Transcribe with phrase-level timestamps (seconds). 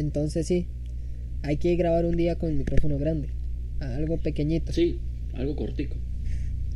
[0.00, 0.66] Entonces sí,
[1.42, 3.28] hay que grabar un día con el micrófono grande.
[3.80, 4.72] Algo pequeñito.
[4.72, 4.98] Sí,
[5.34, 5.96] algo cortico.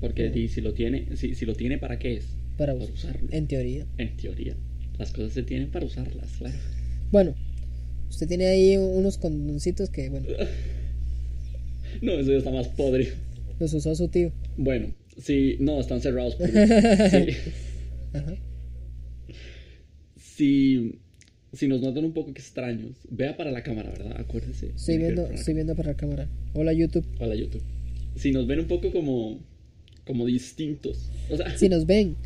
[0.00, 0.48] Porque Sí.
[0.48, 2.26] si lo tiene, si, si lo tiene, ¿para qué es?
[2.58, 3.29] Para, Para usarlo.
[3.31, 3.87] En teoría.
[3.99, 4.55] En teoría.
[4.99, 6.55] Las cosas se tienen para usarlas, claro.
[7.10, 7.34] Bueno,
[8.11, 10.27] usted tiene ahí unos condoncitos que, bueno,
[12.02, 13.12] No, eso ya está más podrido.
[13.59, 14.32] los usó su tío.
[14.56, 14.88] Bueno,
[15.18, 16.36] sí, no, están cerrados.
[16.36, 16.48] Por...
[17.11, 17.27] sí.
[18.12, 18.34] Ajá.
[20.16, 20.98] Si,
[21.55, 24.16] si nos notan un poco extraños, vea para la cámara, ¿verdad?
[24.18, 24.73] Acuérdese.
[24.75, 26.29] Estoy viendo, estoy viendo para la cámara.
[26.53, 27.07] Hola YouTube.
[27.18, 27.62] Hola YouTube.
[28.17, 29.39] Si nos ven un poco como
[30.04, 31.11] como distintos.
[31.31, 32.17] O sea, Si nos ven.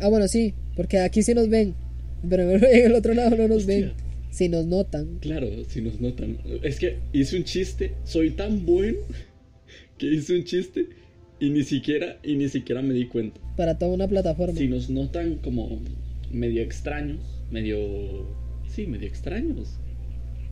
[0.00, 1.74] Ah, bueno, sí, porque aquí sí nos ven.
[2.28, 3.92] Pero en el otro lado no nos ven.
[4.30, 5.18] Si nos notan.
[5.20, 6.38] claro, si nos notan.
[6.62, 8.98] Es que hice un chiste, soy tan bueno
[9.98, 10.88] que hice un chiste
[11.38, 13.40] y ni siquiera y ni siquiera me di cuenta.
[13.56, 14.58] Para toda una plataforma.
[14.58, 15.80] Si nos notan como
[16.32, 17.20] medio extraños,
[17.50, 18.26] medio
[18.74, 19.68] sí, medio extraños,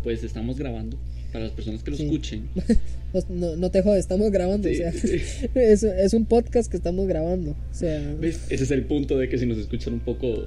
[0.02, 0.98] pues estamos grabando
[1.32, 2.04] para las personas que lo Sí.
[2.04, 2.48] escuchen.
[3.28, 4.68] No, no te jodes, estamos grabando.
[4.68, 5.20] Sí, o sea, sí.
[5.54, 7.50] es, es un podcast que estamos grabando.
[7.50, 8.46] O sea, ¿Ves?
[8.48, 10.46] Ese es el punto de que si nos escuchan un poco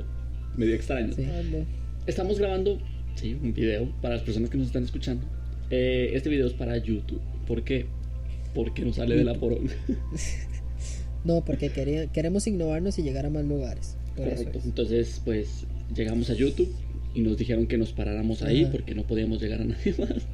[0.58, 1.16] medio extraños.
[2.08, 2.80] Estamos grabando,
[3.16, 5.28] sí, un video para las personas que nos están escuchando.
[5.70, 7.22] Eh, este video es para YouTube.
[7.48, 7.86] ¿Por qué?
[8.56, 9.74] Porque nos sale de la poronga.
[11.24, 13.98] No, porque quería- queremos innovarnos y llegar a más lugares.
[14.16, 14.60] Por eso Correcto.
[14.60, 14.66] es.
[14.66, 15.66] Entonces, pues
[15.96, 16.72] llegamos a YouTube
[17.16, 18.72] y nos dijeron que nos paráramos ahí Ajá.
[18.72, 20.28] porque no podíamos llegar a nadie más.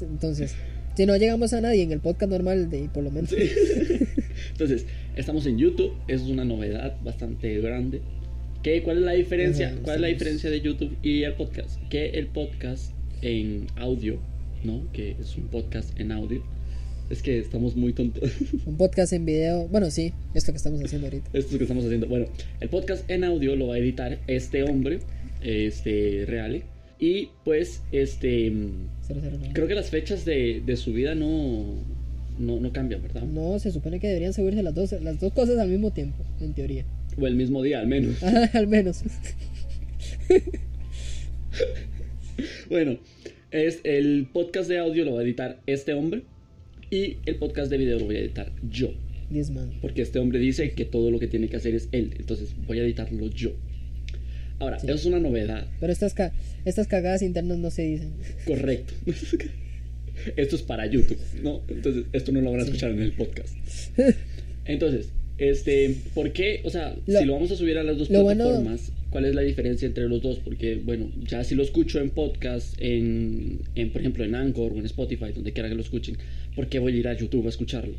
[0.00, 0.56] Entonces,
[0.96, 3.32] si no llegamos a nadie en el podcast normal, de por lo menos.
[4.52, 8.00] Entonces, estamos en YouTube, eso es una novedad bastante grande.
[8.62, 9.68] ¿Qué, ¿Cuál es la diferencia?
[9.68, 11.80] Ajá, ¿Cuál es la diferencia de YouTube y el podcast?
[11.90, 14.18] Que el podcast en audio,
[14.64, 14.90] ¿no?
[14.92, 16.42] Que es un podcast en audio.
[17.10, 18.30] Es que estamos muy tontos.
[18.66, 19.68] Un podcast en video.
[19.68, 21.26] Bueno, sí, esto que estamos haciendo ahorita.
[21.34, 22.06] Esto es lo que estamos haciendo.
[22.08, 22.26] Bueno,
[22.60, 25.00] el podcast en audio lo va a editar este hombre,
[25.44, 26.64] este Reale.
[26.98, 28.50] Y pues, este.
[28.50, 29.50] mm, 009.
[29.52, 31.76] Creo que las fechas de, de su vida no,
[32.38, 33.22] no, no cambian, ¿verdad?
[33.22, 36.54] No, se supone que deberían subirse las dos, las dos cosas al mismo tiempo, en
[36.54, 36.84] teoría.
[37.18, 38.22] O el mismo día, al menos.
[38.54, 39.02] Al menos.
[42.68, 42.98] Bueno,
[43.50, 46.22] es el podcast de audio lo va a editar este hombre.
[46.90, 48.92] Y el podcast de video lo voy a editar yo.
[49.30, 49.70] Diez man.
[49.80, 52.14] Porque este hombre dice que todo lo que tiene que hacer es él.
[52.18, 53.52] Entonces voy a editarlo yo.
[54.58, 54.86] Ahora, Sí.
[54.86, 55.66] eso es una novedad.
[55.80, 56.32] Pero estas, ca-
[56.64, 58.12] estas cagadas internas no se dicen.
[58.46, 58.94] Correcto.
[60.36, 61.60] esto es para YouTube, ¿no?
[61.68, 62.68] Entonces, esto no lo van a Sí.
[62.70, 63.54] escuchar en el podcast.
[64.64, 66.60] Entonces, este, ¿por qué?
[66.64, 69.34] O sea, Lo- si lo vamos a subir a las dos bueno- plataformas, ¿cuál es
[69.34, 70.38] la diferencia entre los dos?
[70.38, 74.78] Porque, bueno, ya si lo escucho en podcast, en, en, por ejemplo, en Anchor o
[74.78, 76.16] en Spotify, donde quiera que lo escuchen,
[76.54, 77.94] ¿por qué voy a ir a YouTube a escucharlo?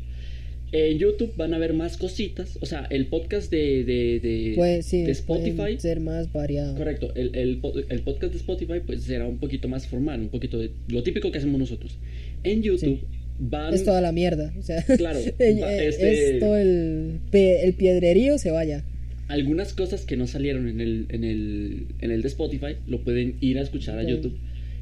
[0.78, 4.84] En YouTube van a ver más cositas, o sea, el podcast de, de, de, Pues
[4.84, 6.76] sí, de Spotify ser más variado.
[6.76, 10.58] Correcto, el, el, el podcast de Spotify pues será un poquito más formal, un poquito
[10.58, 11.96] de lo típico que hacemos nosotros.
[12.42, 13.00] En YouTube
[13.38, 13.72] van...
[13.72, 14.52] Es toda la mierda.
[14.58, 18.84] O sea, Claro, eh, eh, este- es todo el, el piedrerío se vaya.
[19.28, 23.36] Algunas cosas que no salieron en el, en, el, en el de Spotify lo pueden
[23.40, 24.36] ir a escuchar a YouTube.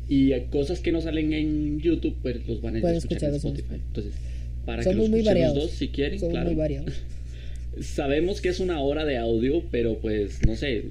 [0.09, 3.31] Y eh, cosas que no salen en YouTube pues los van a ir a escuchar
[3.31, 3.83] en escucharlos en Spotify.
[3.87, 4.13] Entonces,
[4.65, 6.47] para Somos que escuchen los dos si quieren, Somos claro.
[6.47, 6.93] muy variados.
[7.81, 10.85] Sabemos que es una hora de audio, pero pues no sé,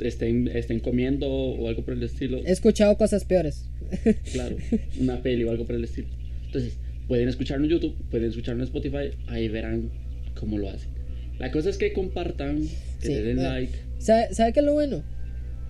[0.00, 2.38] estén, estén comiendo o algo por el estilo.
[2.44, 3.66] He escuchado cosas peores.
[4.32, 4.56] Claro,
[5.00, 6.08] una peli o algo por el estilo.
[6.46, 6.78] Entonces,
[7.08, 9.90] pueden escucharlo en YouTube, pueden escucharlo en Spotify, ahí verán
[10.34, 10.90] cómo lo hacen.
[11.38, 12.62] La cosa es que compartan,
[13.00, 13.42] que Sí, le den no.
[13.42, 13.72] like.
[13.98, 15.02] ¿Sabe, ¿Sabe qué es lo bueno?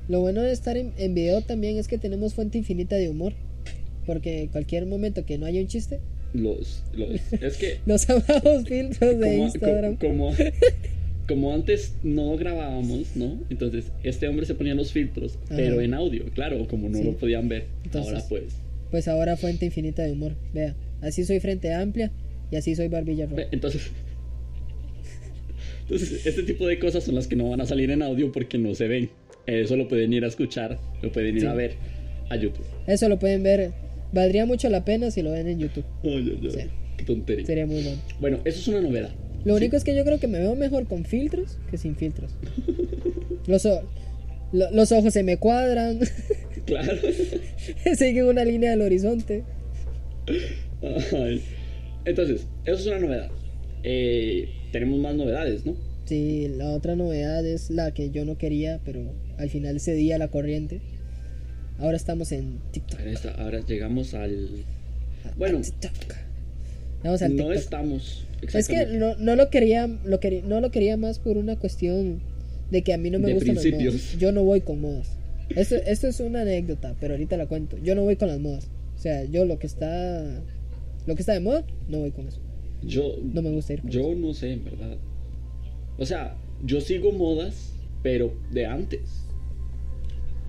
[0.08, 3.32] Lo bueno de estar en, en video también es que tenemos fuente infinita de humor.
[4.06, 6.00] Porque cualquier momento que no haya un chiste,
[6.34, 9.96] Los, los, es que los amados filtros de como, Instagram.
[9.96, 10.32] co- como,
[11.28, 13.38] como antes no grabábamos, ¿no?
[13.50, 15.56] Entonces, este hombre se ponía los filtros, Ajá.
[15.56, 17.04] pero en audio, claro, como no Sí.
[17.04, 17.66] lo podían ver.
[17.84, 18.44] Entonces- ahora pues.
[18.90, 20.32] Pues ahora fuente infinita de humor.
[20.52, 22.10] Vea, así soy frente amplia
[22.50, 23.44] y así soy barbilla roja.
[23.50, 23.90] Entonces,
[25.82, 28.58] entonces, este tipo de cosas son las que no van a salir en audio porque
[28.58, 29.10] no se ven.
[29.46, 31.46] Eso lo pueden ir a escuchar, lo pueden ir Sí.
[31.46, 31.72] a ver
[32.30, 32.64] a YouTube.
[32.86, 33.72] Eso lo pueden ver.
[34.12, 35.84] Valdría mucho la pena si lo ven en YouTube.
[36.04, 36.70] Ay, ay.
[36.96, 37.46] Qué tontería.
[37.46, 37.98] Sería muy bueno.
[38.20, 39.10] Bueno, eso es una novedad.
[39.44, 39.62] Lo Sí.
[39.62, 42.32] único es que yo creo que me veo mejor con filtros que sin filtros.
[43.46, 43.82] Los, o-
[44.52, 45.98] lo- los ojos se me cuadran,
[46.66, 46.92] Claro.
[47.96, 49.42] siguen una línea del horizonte.
[51.12, 51.42] Ay.
[52.04, 53.30] Entonces, eso es una novedad.
[53.82, 55.74] Eh, tenemos más novedades, ¿no?
[56.04, 60.18] Sí, la otra novedad es la que yo no quería, pero al final cedí a
[60.18, 60.80] la corriente.
[61.78, 62.98] Ahora estamos en TikTok.
[63.00, 64.48] Ahora, está- ahora llegamos al.
[65.36, 65.92] Bueno, TikTok.
[67.02, 67.56] Vamos al no TikTok.
[67.56, 68.26] estamos.
[68.52, 72.20] Es que no, no lo quería, lo quería, no lo quería más por una cuestión
[72.70, 73.94] de que a mí no me De gustan principios.
[73.94, 74.18] los modos.
[74.18, 75.08] Yo no voy con modos.
[75.50, 77.76] Esto, esto es una anécdota, pero ahorita la cuento.
[77.82, 78.68] Yo no voy con las modas.
[78.96, 80.40] O sea, yo lo que está.
[81.06, 82.38] Lo que está de moda, no voy con eso.
[82.82, 84.96] Yo, No me gusta ir con yo no sé, en verdad.
[85.98, 87.72] O sea, yo sigo modas,
[88.02, 89.24] pero de antes.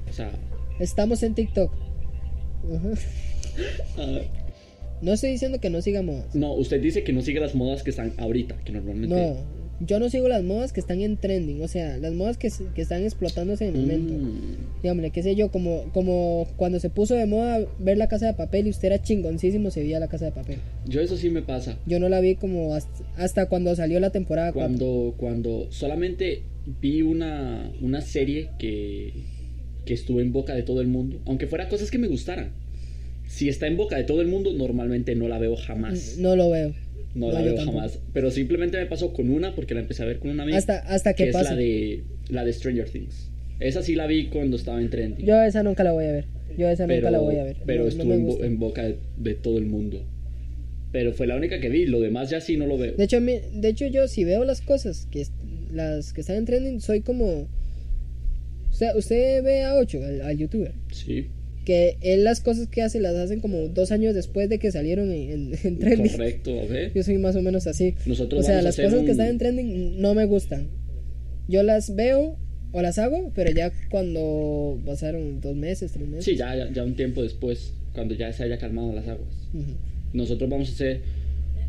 [0.09, 0.31] O sea,
[0.79, 1.71] Estamos en TikTok.
[2.75, 2.89] Ajá.
[3.97, 4.19] ah,
[5.01, 6.33] No estoy diciendo que no siga modas.
[6.35, 9.15] no, usted dice que no sigue las modas que están ahorita, que normalmente.
[9.15, 9.35] No,
[9.79, 11.61] yo no sigo las modas que están en trending.
[11.61, 14.13] O sea, las modas que, que están explotándose en el momento.
[14.13, 18.27] Mm, Dígame, qué sé yo, como, como cuando se puso de moda ver la casa
[18.27, 20.57] de papel y usted era chingoncísimo, se veía la casa de papel.
[20.87, 21.77] yo eso sí me pasa.
[21.85, 24.67] Yo no la vi como hasta, hasta cuando salió la temporada 4.
[24.77, 26.43] Cuando, cuando solamente
[26.81, 29.13] vi una, una serie que,
[29.85, 32.51] que estuvo en boca de todo el mundo, aunque fuera cosas que me gustaran.
[33.27, 36.17] Si está en boca de todo el mundo, normalmente no la veo jamás.
[36.19, 36.73] No lo veo.
[37.15, 37.77] No, no, la veo tampoco.
[37.77, 37.99] jamás.
[38.13, 40.57] Pero simplemente me pasó con una porque la empecé a ver con una amiga.
[40.57, 41.49] Hasta, hasta que que es pase.
[41.51, 43.29] la de, la de Stranger Things.
[43.59, 45.25] Esa sí la vi cuando estaba en trending.
[45.25, 46.25] Yo esa nunca la voy a ver.
[46.57, 47.57] Yo esa pero nunca la voy a ver.
[47.65, 48.45] pero No- estuvo en, bo- gusta.
[48.45, 50.03] en boca de, de todo el mundo.
[50.91, 51.85] Pero fue la única que vi.
[51.85, 52.93] Lo demás ya sí no lo veo.
[52.93, 55.25] De hecho, de hecho, yo si veo las cosas que
[55.71, 57.47] las que están en trending, soy como...
[58.73, 61.27] O sea, usted ve a 8, al, al youtuber, Sí,
[61.63, 65.11] que él las cosas que hace las hacen como dos años después de que salieron
[65.11, 66.11] en, en- en trending.
[66.11, 66.59] correcto.
[66.59, 66.91] A ver.
[66.95, 67.95] Yo soy más o menos así.
[68.05, 70.67] Nosotros o sea, las cosas un- que están en trending no me gustan.
[71.47, 72.35] Yo las veo
[72.71, 76.25] o las hago, pero ya cuando pasaron dos meses, tres meses.
[76.25, 79.29] Sí, ya, ya, ya un tiempo después, cuando ya se haya calmado las aguas.
[80.13, 81.01] Nosotros vamos a hacer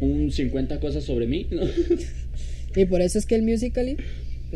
[0.00, 1.46] un 50 cosas sobre mí.
[1.50, 1.60] ¿no?
[2.76, 3.96] Y por eso es que el Musical.ly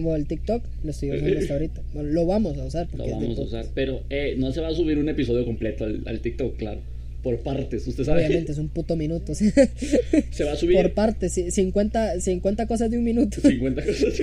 [0.05, 1.83] o el TikTok lo estoy usando hasta ahorita.
[1.95, 3.67] Bueno, lo vamos a usar Lo de vamos a usar.
[3.75, 6.81] Pero eh, no se va a subir un episodio completo al, al TikTok, claro.
[7.23, 8.25] Por partes, usted sabe.
[8.25, 9.35] Obviamente es un puto minuto.
[9.35, 13.41] Se va a subir por partes, sí, 50, 50 cosas de un minuto.
[13.41, 14.21] 50 cosas.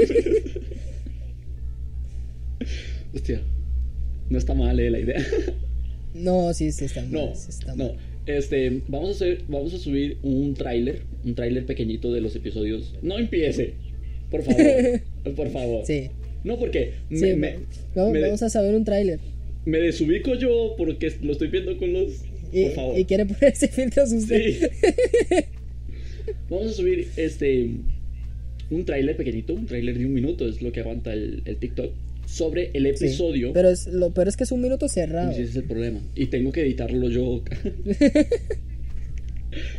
[3.13, 3.41] Hostia.
[4.29, 5.23] No está mal eh, la idea.
[6.13, 7.11] No, sí, sí está mal.
[7.11, 7.91] No, sí está no.
[8.25, 12.95] Este, vamos a hacer, vamos a subir un tráiler, un tráiler pequeñito de los episodios.
[13.01, 13.73] No empiece,
[14.29, 14.65] por favor,
[15.35, 15.85] por favor.
[15.85, 16.09] Sí.
[16.43, 17.55] No porque me, Sí, me,
[17.95, 19.19] vamos, me- vamos a saber un tráiler.
[19.65, 22.13] me desubico yo porque lo estoy viendo con los.
[22.51, 22.99] Y, por favor.
[22.99, 24.41] y quiere ponerse filtros usted.
[24.51, 24.65] Sí.
[26.49, 27.69] Vamos a subir este
[28.71, 31.91] un tráiler pequeñito, un tráiler de un minuto, es lo que aguanta el, el TikTok,
[32.25, 33.53] sobre el Sí, episodio.
[33.53, 35.31] Pero es, lo peor es que es un minuto cerrado.
[35.31, 35.99] Ese es el problema.
[36.15, 37.43] Y tengo que editarlo yo.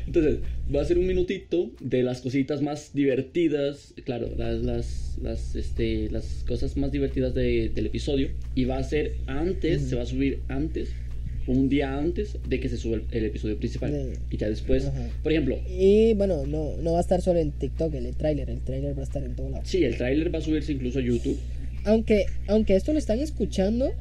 [0.06, 0.38] Entonces,
[0.74, 6.08] va a ser un minutito de las cositas más divertidas, claro, las, las, las, este,
[6.10, 8.28] las cosas más divertidas de- del episodio.
[8.54, 10.90] Y va a ser antes, se va a subir antes,
[11.46, 13.92] un día antes de que se suba el, el episodio principal.
[13.92, 15.08] De- Y ya después, Ajá.
[15.22, 18.60] por ejemplo, Y bueno, no, no va a estar solo en TikTok el tráiler, el
[18.60, 19.62] tráiler va a estar en todo lado.
[19.66, 21.38] sí, el tráiler va a subirse incluso a YouTube
[21.84, 23.92] Aunque, aunque esto lo están escuchando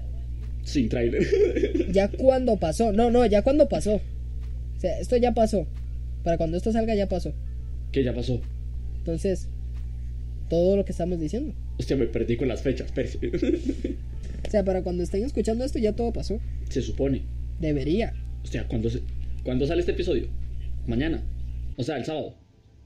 [0.63, 1.91] sin tráiler.
[1.91, 2.91] ya cuando pasó.
[2.94, 4.01] No, no, ya cuando pasó.
[4.77, 5.66] O sea, esto ya pasó.
[6.24, 7.33] Para cuando esto salga ya pasó.
[7.92, 8.42] que ya pasó.
[8.98, 9.48] Entonces,
[10.50, 11.54] todo lo que estamos diciendo.
[11.77, 12.88] Hostia, me perdí con las fechas.
[12.88, 13.95] espérese.
[14.48, 16.39] O sea, para cuando estén escuchando esto ya todo pasó.
[16.69, 17.22] se supone.
[17.60, 18.13] Debería.
[18.44, 19.01] Hostia, ¿cuándo, se-
[19.44, 20.27] ¿cuándo sale este episodio?
[20.88, 21.24] Mañana.
[21.77, 22.36] O sea, el sábado.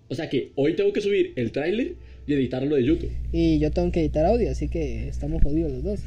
[0.07, 1.95] O sea que hoy tengo que subir el tráiler
[2.27, 3.11] y editarlo de YouTube.
[3.31, 5.99] Y yo tengo que editar audio, así que estamos jodidos los dos.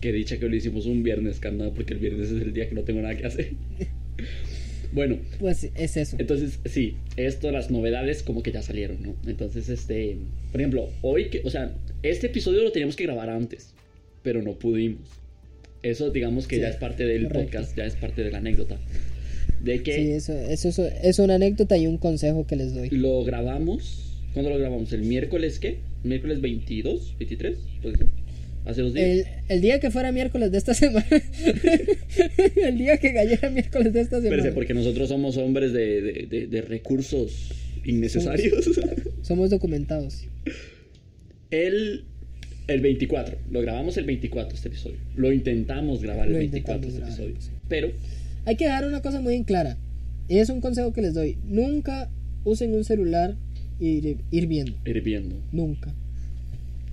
[0.00, 2.74] Qué dicha que lo hicimos un viernes, carnal, porque el viernes es el día que
[2.74, 3.52] no tengo nada que hacer.
[4.92, 6.16] bueno, Pues es eso.
[6.18, 9.14] entonces sí, esto, las novedades como que ya salieron, ¿no?
[9.26, 10.16] Entonces, este,
[10.52, 11.72] por ejemplo, hoy que, o sea,
[12.02, 13.72] este episodio lo teníamos que grabar antes,
[14.22, 15.00] pero no pudimos.
[15.82, 17.44] Eso digamos que Sí, ya es parte del correcto.
[17.58, 18.78] podcast, ya es parte de la anécdota.
[19.62, 22.90] De que Sí, eso, eso, eso es una anécdota y un consejo que les doy.
[22.90, 24.06] Lo grabamos.
[24.34, 24.92] ¿Cuándo lo grabamos?
[24.92, 25.78] ¿El miércoles qué?
[26.04, 27.14] ¿Miércoles 22?
[27.18, 27.56] ¿23?
[27.82, 28.06] ¿Puede ser?
[28.64, 29.06] Hace dos días.
[29.08, 31.06] El, el día que fuera miércoles de esta semana.
[32.56, 34.36] el día que cayera miércoles de esta semana.
[34.36, 37.50] Espérese, porque nosotros somos hombres de, de- de- de recursos
[37.84, 38.70] innecesarios.
[39.22, 40.24] Somos documentados.
[41.50, 42.04] el,
[42.68, 43.38] el 24.
[43.50, 44.96] Lo grabamos el 24 este episodio.
[45.16, 47.40] Lo intentamos grabar el Lo 24 este grabar, episodio.
[47.40, 47.50] sí.
[47.68, 47.90] Pero,
[48.44, 49.76] Hay que dejar una cosa muy en clara.
[50.28, 51.38] Y es un consejo que les doy.
[51.44, 52.08] Nunca
[52.44, 53.34] usen un celular
[53.80, 54.72] ir, ir viendo.
[54.84, 55.36] ir viendo.
[55.50, 55.92] Nunca.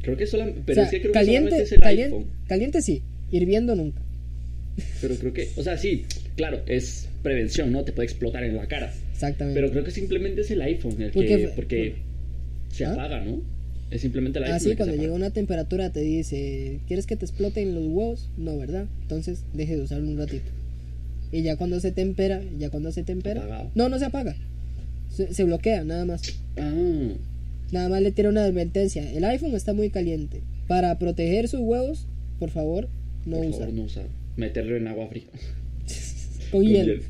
[0.07, 0.61] Creo que solamente.
[0.65, 2.31] Pero o sea, es que creo caliente, que solamente es el caliente, iPhone.
[2.47, 3.03] caliente sí.
[3.29, 4.01] Hirviendo nunca.
[5.01, 5.49] Pero creo que.
[5.57, 7.83] O sea, sí, claro, es prevención, ¿no?
[7.83, 8.93] Te puede explotar en la cara.
[9.11, 9.59] Exactamente.
[9.59, 11.47] Pero creo que simplemente es el iPhone el Porque- que.
[11.49, 11.95] Porque
[12.71, 12.93] se ¿Ah?
[12.93, 13.41] apaga, ¿no?
[13.91, 14.55] Es simplemente el iPhone.
[14.55, 17.73] Ah, sí, el que cuando se llega una temperatura te dice, ¿quieres que te exploten
[17.75, 18.29] los huevos?
[18.37, 18.85] No, ¿verdad?
[19.01, 20.51] Entonces deje de usarlo un ratito.
[21.31, 23.41] Y ya cuando se tempera, ya cuando se tempera...
[23.41, 23.71] Apagado.
[23.75, 24.35] No, no se apaga.
[25.09, 26.21] Se, se bloquea, nada más.
[26.57, 27.11] Ah,
[27.71, 29.09] Nada más le tira una advertencia.
[29.12, 30.41] El iPhone está muy caliente.
[30.67, 32.07] Para proteger sus huevos,
[32.39, 32.88] por favor,
[33.25, 33.59] no por usar.
[33.62, 34.05] favor, no usar.
[34.38, 35.24] Meterlo en agua fría.
[35.31, 35.41] Con
[36.51, 36.93] Con hielo.
[36.93, 37.03] hielo.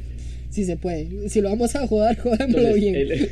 [0.49, 1.29] Si se puede.
[1.29, 2.95] Si lo vamos a jugámoslo Entonces, bien.
[2.95, 3.29] el,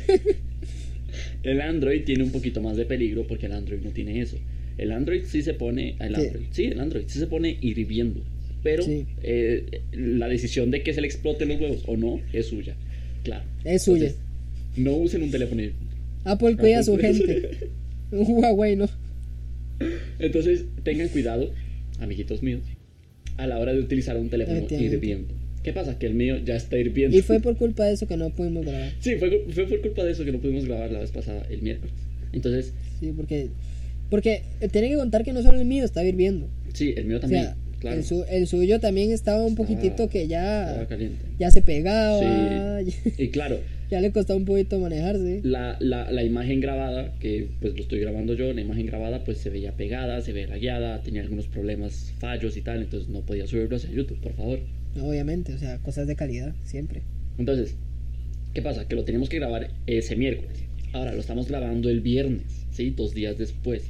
[1.42, 4.36] el Android tiene un poquito más de peligro porque el Android no tiene eso.
[4.78, 5.96] El Android sí se pone.
[6.00, 6.20] El ¿Qué?
[6.26, 8.22] Android, sí, el Android sí se pone hirviendo.
[8.62, 9.06] Pero Sí.
[9.22, 12.74] eh, la decisión de que se le exploten los huevos o no es suya.
[13.22, 13.44] Claro.
[13.64, 14.06] Es suya.
[14.06, 14.20] Entonces,
[14.76, 15.62] no usen un teléfono.
[15.62, 15.72] hir-
[16.26, 17.70] Apple cuida a su gente.
[18.12, 18.88] Huawei, ¿no?
[20.18, 21.50] Entonces, tengan cuidado,
[22.00, 22.62] amiguitos míos,
[23.36, 25.34] a la hora de utilizar un teléfono hirviendo.
[25.62, 25.98] ¿Qué pasa?
[25.98, 27.16] Que el mío ya está hirviendo.
[27.16, 28.92] Y fue por culpa de eso que no pudimos grabar.
[29.00, 31.60] Sí, fue, fue por culpa de eso que no pudimos grabar la vez pasada, el
[31.62, 31.94] miércoles.
[32.32, 33.48] Entonces, Sí, porque.
[34.08, 36.48] Porque tiene que contar que no solo el mío está hirviendo.
[36.72, 37.96] sí, el mío O también, sea, claro.
[37.98, 40.86] el, su- el suyo también estaba un Estaba- poquitito que Estaba ya.
[40.86, 41.24] caliente.
[41.40, 42.80] Ya se pegaba.
[43.18, 43.58] Y claro,
[43.90, 45.40] Ya le costaba un poquito manejarse.
[45.44, 49.38] la, la, la imagen grabada, que pues lo estoy grabando yo, la imagen grabada pues
[49.38, 53.46] se veía pegada, se veía lagueada, tenía algunos problemas, fallos y tal, entonces no podía
[53.46, 54.58] subirlo hacia YouTube, por favor.
[55.00, 57.02] Obviamente, o sea, cosas de calidad, siempre.
[57.38, 57.76] Entonces,
[58.54, 58.88] ¿qué pasa?
[58.88, 60.58] Que lo teníamos que grabar ese miércoles.
[60.92, 62.90] Ahora lo estamos grabando el viernes, ¿sí?
[62.90, 63.84] Dos días después.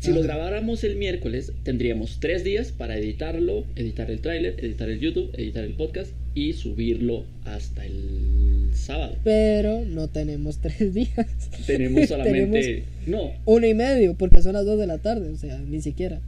[0.00, 4.98] Si lo grabáramos el miércoles, tendríamos tres días para editarlo, editar el tráiler, editar el
[4.98, 9.16] YouTube, editar el podcast y subirlo hasta el sábado.
[9.24, 11.26] Pero no tenemos tres días.
[11.66, 12.60] Tenemos solamente...
[12.60, 15.80] Tenemos No, uno y medio, porque son las dos de la tarde, o sea, ni
[15.82, 16.20] siquiera.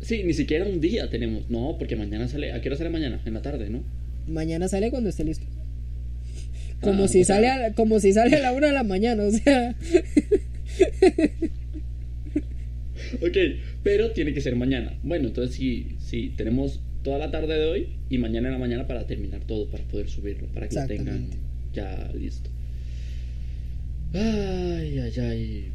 [0.00, 1.48] sí, ni siquiera un día tenemos.
[1.50, 2.52] No, porque mañana sale...
[2.52, 3.20] ¿A qué hora sale mañana?
[3.24, 3.82] En la tarde, ¿no?
[4.28, 5.46] Mañana sale cuando esté listo.
[6.82, 8.82] Como Ah, si o sea- sale a, como si sale a la una de la
[8.84, 9.74] mañana, o sea.
[13.22, 13.36] Ok,
[13.82, 14.94] pero tiene que ser mañana.
[15.02, 18.86] Bueno, entonces sí, sí, tenemos toda la tarde de hoy y mañana en la mañana
[18.88, 21.28] para terminar todo, para poder subirlo, para que lo tengan
[21.72, 22.50] ya listo.
[24.12, 25.72] Ay, ay, ay.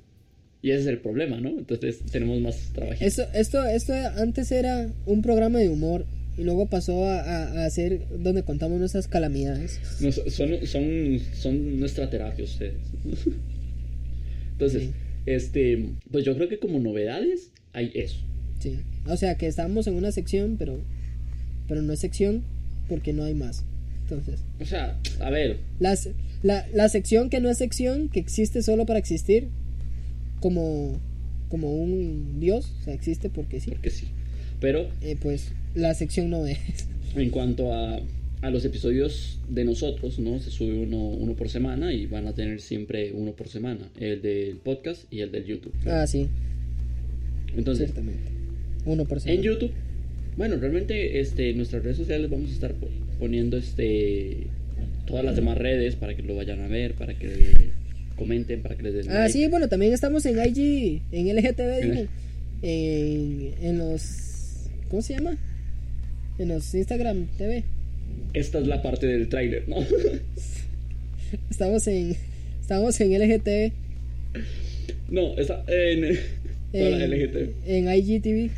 [0.62, 1.50] Y ese es el problema, ¿no?
[1.50, 2.98] Entonces tenemos más trabajo.
[3.04, 6.06] Esto, esto, esto antes era un programa de humor
[6.38, 9.80] y luego pasó a, a, a ser donde contamos nuestras calamidades.
[10.02, 12.76] No, son, son, son nuestra terapia ustedes.
[14.54, 14.92] Entonces, Sí.
[15.26, 18.18] este, pues yo creo que como novedades hay eso.
[18.60, 18.80] Sí.
[19.08, 20.80] O sea que estamos en una sección, pero,
[21.72, 22.44] pero no es sección
[22.90, 23.64] porque no hay más.
[24.04, 26.10] Entonces, O sea, a ver, las,
[26.44, 29.48] la, la sección que no es sección, que existe solo para existir,
[30.42, 31.00] como,
[31.48, 33.70] como un dios, o sea, existe porque sí.
[33.72, 34.08] porque sí.
[34.60, 36.58] Pero Eh, pues la sección no es.
[37.16, 38.02] En cuanto a,
[38.42, 40.42] a los episodios de nosotros, ¿no?
[40.42, 44.22] Se sube uno, uno por semana y van a tener siempre uno por semana, el
[44.22, 45.74] del podcast y el del YouTube.
[45.86, 46.28] Ah, sí,
[47.56, 48.30] Entonces, ciertamente.
[48.86, 49.42] Uno por en semana.
[49.42, 49.72] YouTube,
[50.38, 54.48] bueno, realmente este, en nuestras redes sociales vamos a estar po- poniendo este
[55.06, 57.52] todas las demás redes para que lo vayan a ver, para que
[58.16, 59.34] comenten, para que les den Ah, like.
[59.34, 62.08] sí, bueno, también estamos en IG, en LGTB, digo,
[62.62, 64.70] en, en los...
[64.90, 65.38] ¿Cómo se llama?
[66.38, 67.64] En los Instagram TV.
[68.34, 69.78] Esta es la parte del tráiler, ¿no?
[71.50, 72.16] Estamos en...
[72.62, 73.72] Estamos en LGTB.
[75.10, 76.18] no, está en...
[76.74, 77.36] En, LGT.
[77.68, 78.50] en IGTV.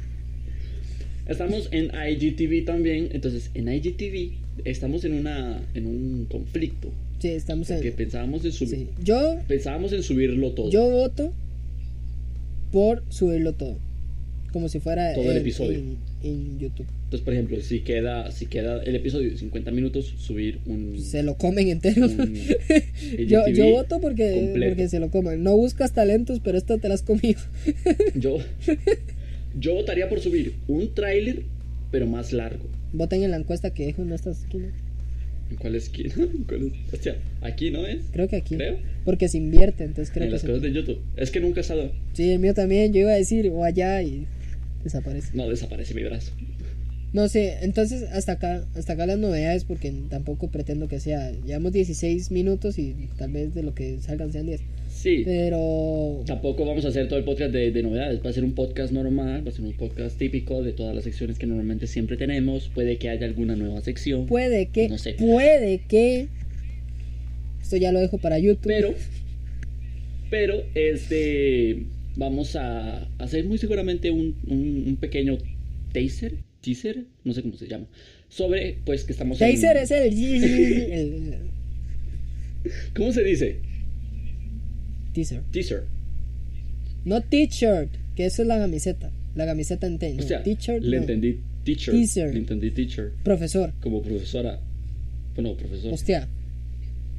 [1.28, 4.34] Estamos en IGTV también, entonces en IGTV
[4.66, 7.94] estamos en una en un conflicto Sí, estamos que en...
[7.96, 8.88] pensábamos en subir Sí.
[9.04, 10.70] Yo, pensábamos en subirlo todo.
[10.70, 11.34] yo voto
[12.72, 13.78] por subirlo todo.
[14.52, 15.78] Como si fuera Todo el en- episodio.
[15.80, 16.86] En, en YouTube.
[17.06, 21.24] Entonces, por ejemplo, si queda si queda el episodio de 50 minutos, subir un Se
[21.24, 22.08] lo comen entero.
[23.28, 24.72] yo, yo voto porque, completo.
[24.76, 25.42] porque se lo coman.
[25.44, 27.40] No buscas talentos, pero esta te la has comido.
[28.16, 28.38] Yo
[29.60, 31.44] yo votaría por subir un tráiler
[31.92, 32.64] pero más largo.
[32.92, 34.68] Voten en la encuesta que dejo en esta esquina.
[35.52, 36.14] ¿En cuál esquina?
[36.18, 36.94] ¿En cuál es?
[36.94, 38.00] Hostia, aquí no es.
[38.12, 38.56] Creo que aquí.
[38.56, 38.78] Creo.
[39.06, 41.00] Porque se invierte, entonces creo en que las se- cosas de YouTube.
[41.18, 41.92] Es que nunca he estado.
[42.14, 42.94] Sí, el mío también.
[42.94, 44.26] Yo iba a decir o allá y
[44.84, 45.30] desaparece.
[45.36, 46.32] No, desaparece mi brazo.
[47.12, 51.32] No sé, entonces hasta acá, hasta acá las novedades porque tampoco pretendo que sea.
[51.46, 54.62] Llevamos 16 minutos y tal vez de lo que salgan sean 10.
[55.04, 55.24] Sí.
[55.26, 58.26] Pero Tampoco vamos a hacer todo el podcast de, de novedades.
[58.26, 61.04] Va a ser un podcast normal, va a ser un podcast típico de todas las
[61.04, 62.70] secciones que normalmente siempre tenemos.
[62.70, 64.28] Puede que haya alguna nueva sección.
[64.28, 65.14] puede que, No sé.
[65.16, 66.28] puede que.
[67.62, 68.68] Esto ya lo dejo para YouTube.
[68.68, 68.94] Pero,
[70.30, 71.84] pero, este,
[72.16, 75.38] vamos a hacer muy seguramente un, un, un pequeño
[75.92, 77.88] taser, teaser, no sé cómo se llama,
[78.30, 80.04] sobre, pues, que estamos en- Taser es el,
[80.94, 81.36] el-
[82.96, 83.58] ¿Cómo se dice?
[85.14, 85.42] Teaser.
[85.52, 85.84] Teaser.
[87.06, 89.12] No t-shirt, que eso es la camiseta.
[89.36, 90.18] La camiseta en T.
[90.20, 90.84] O sea, t-shirt.
[90.84, 91.04] le no.
[91.04, 91.94] entendí teacher.
[91.94, 92.34] Teaser.
[92.34, 93.12] Le entendí teacher.
[93.24, 93.74] Profesor.
[93.82, 94.60] Como profesora.
[95.36, 95.94] Bueno, profesor.
[95.94, 96.28] Hostia.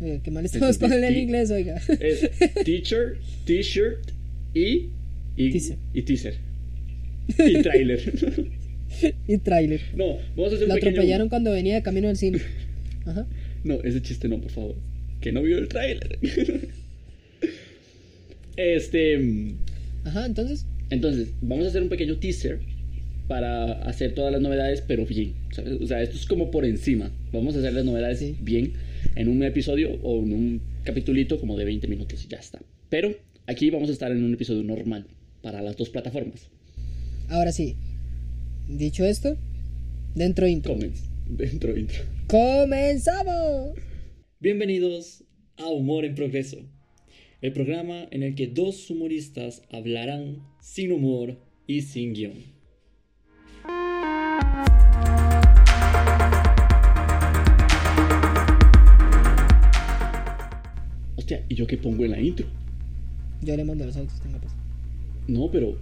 [0.01, 1.81] Oiga, qué mal estamos con el inglés, oiga.
[2.01, 2.31] Es
[2.65, 4.11] teacher, t-shirt
[4.55, 4.89] y,
[5.37, 5.77] y, Teaser.
[5.93, 6.35] y teaser.
[7.39, 8.01] Y trailer.
[9.29, 9.81] y tráiler.
[9.97, 10.91] No, vamos a hacer un pequeño...
[10.91, 12.41] atropellaron cuando venía de camino al cine.
[13.07, 13.27] Ajá.
[13.65, 14.77] No, ese chiste no, por favor.
[15.21, 16.19] Que no vio el tráiler.
[18.57, 19.55] este...
[20.05, 20.67] Ajá, entonces.
[20.91, 22.61] Entonces, vamos a hacer un pequeño teaser
[23.27, 25.35] para hacer todas las novedades, pero bien.
[25.51, 25.81] ¿sabes?
[25.81, 27.11] O sea, esto es como por encima.
[27.33, 28.37] Vamos a hacer las novedades Sí.
[28.41, 28.75] bien
[29.17, 32.61] en un episodio o en un capitulito como de 20 minutos y ya está.
[32.91, 33.15] Pero
[33.47, 35.07] aquí vamos a estar en un episodio normal
[35.43, 36.49] para las dos plataformas.
[37.29, 37.77] Ahora sí.
[38.69, 39.37] Dicho esto,
[40.15, 40.75] dentro intro.
[40.75, 42.03] Comments dentro intro.
[42.29, 43.75] ¡Comenzamos!
[44.41, 45.25] Bienvenidos
[45.57, 46.59] a Humor en Progreso,
[47.45, 51.37] el programa en el que dos humoristas hablarán sin humor
[51.67, 52.33] y sin guion.
[61.17, 62.47] Hostia, ¿y yo qué pongo en la intro?
[63.43, 64.53] Yo le mando los autos, tenga pues.
[65.29, 65.77] No, pero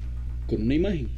[0.47, 1.09] con una imagen.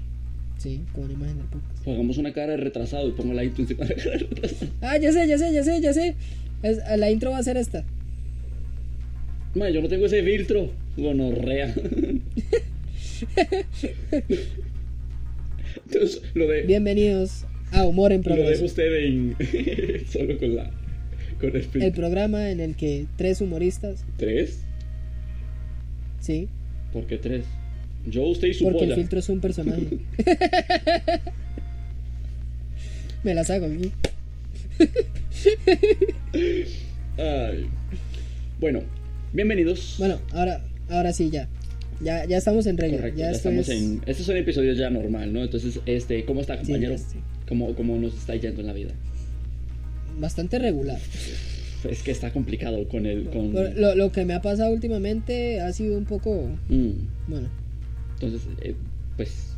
[0.59, 1.89] Sí, con una imagen del podcast.
[1.89, 4.71] Hagamos una cara de retrasado y pongo la intro encima de la cara de retrasado.
[4.81, 6.15] Ah, ya sé, ya sé, ya sé, ya sé.
[6.63, 7.85] Es- la intro va a ser esta.
[9.55, 10.73] Man, yo no tengo ese filtro.
[10.97, 11.73] Gonorrea.
[15.87, 16.63] Entonces, lo de.
[16.63, 18.65] Bienvenidos a Humor en Lo dejo Progreso.
[18.65, 19.37] usted en.
[20.11, 20.71] solo con la.
[21.41, 24.61] Con el El programa en el que tres humoristas, ¿Tres?
[26.21, 26.49] sí,
[26.93, 27.45] ¿Por qué tres?
[28.07, 29.83] Yo, usted y su porque el filtro es un personaje.
[33.25, 33.93] Me la saco aquí.
[37.19, 37.67] Ay.
[38.61, 38.83] Bueno,
[39.35, 39.97] bienvenidos.
[39.99, 41.49] Bueno, ahora, ahora sí, ya.
[42.01, 42.97] Ya, ya estamos en regla.
[42.99, 44.03] Correcto, ya ya estamos es- en.
[44.07, 45.43] Este es un episodio ya normal, ¿no?
[45.43, 46.97] Entonces, este, ¿cómo está, compañero?
[46.99, 47.19] sí.
[47.49, 48.93] ¿Cómo, ¿Cómo nos está yendo en la vida?
[50.19, 50.99] bastante regular.
[51.91, 53.25] Es que está complicado con el.
[53.31, 53.53] Con...
[53.53, 56.91] Lo, lo que me ha pasado últimamente ha sido un poco, Mm.
[57.29, 57.49] bueno,
[58.15, 58.75] Entonces, eh,
[59.17, 59.51] pues.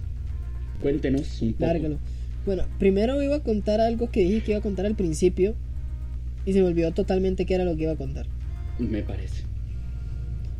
[0.83, 1.67] Cuéntenos un poco.
[1.67, 1.99] lárgalo.
[2.45, 5.55] Bueno, primero iba a contar algo que dije que iba a contar al principio
[6.45, 8.27] y se me olvidó totalmente qué era lo que iba a contar.
[8.79, 9.43] Me parece.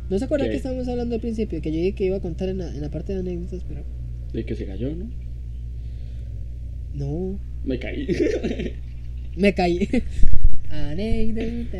[0.09, 0.51] ¿No se acuerdan ¿Qué?
[0.51, 1.61] que estábamos hablando al principio?
[1.61, 3.83] Que yo dije que iba a contar en la, en la parte de anécdotas, pero
[4.33, 5.09] De que se cayó, ¿no?
[6.93, 8.07] no, Me caí.
[9.35, 9.87] me caí.
[10.69, 11.77] Anécdota.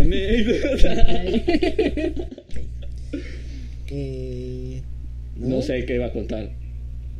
[0.00, 1.24] Anécdota.
[3.88, 4.82] Eh,
[5.36, 6.50] No sé qué va a contar.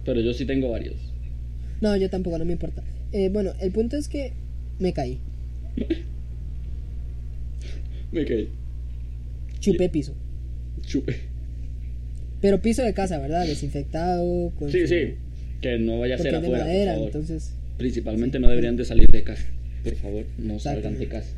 [0.04, 0.96] Pero yo sí tengo varios.
[1.80, 2.82] No, yo tampoco, no me importa.
[3.12, 4.32] Eh, bueno, el punto es que
[4.80, 5.20] me caí.
[8.10, 8.48] Me caí.
[9.60, 10.12] Chupé piso.
[10.86, 11.16] Chupe.
[12.40, 13.46] Pero piso de casa, ¿verdad?
[13.46, 14.50] Desinfectado.
[14.58, 15.14] Con Sí, su- sí.
[15.60, 17.06] Que no vaya a ser afuera, madera, por favor.
[17.08, 17.52] entonces.
[17.78, 19.44] Principalmente no deberían de salir de casa.
[19.84, 21.30] Por favor, no salgan de casa.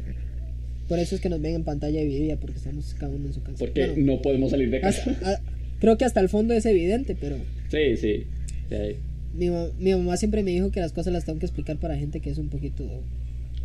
[0.89, 3.43] Por eso es que nos ven en pantalla dividida, porque estamos cada uno en su
[3.43, 3.57] casa.
[3.59, 5.11] Porque Bueno, no podemos salir de casa.
[5.11, 5.41] hasta- a-
[5.81, 7.37] creo que hasta el fondo es evidente, pero
[7.71, 8.25] Sí, sí.
[8.71, 8.97] Sí.
[9.35, 12.21] mi, mi mamá siempre me dijo que las cosas las tengo que explicar para gente
[12.21, 12.85] que es un poquito.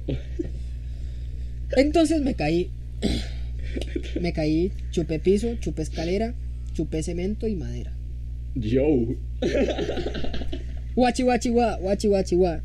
[1.78, 2.70] Entonces me caí.
[4.22, 6.34] Me caí, chupé piso, chupé escalera,
[6.74, 7.94] chupé cemento y madera.
[8.56, 8.86] Yo.
[10.96, 12.62] Guachi guachi gua, guachi guachi gua.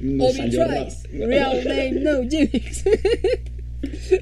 [0.00, 2.84] No Obi salió tries, real name no gimmicks.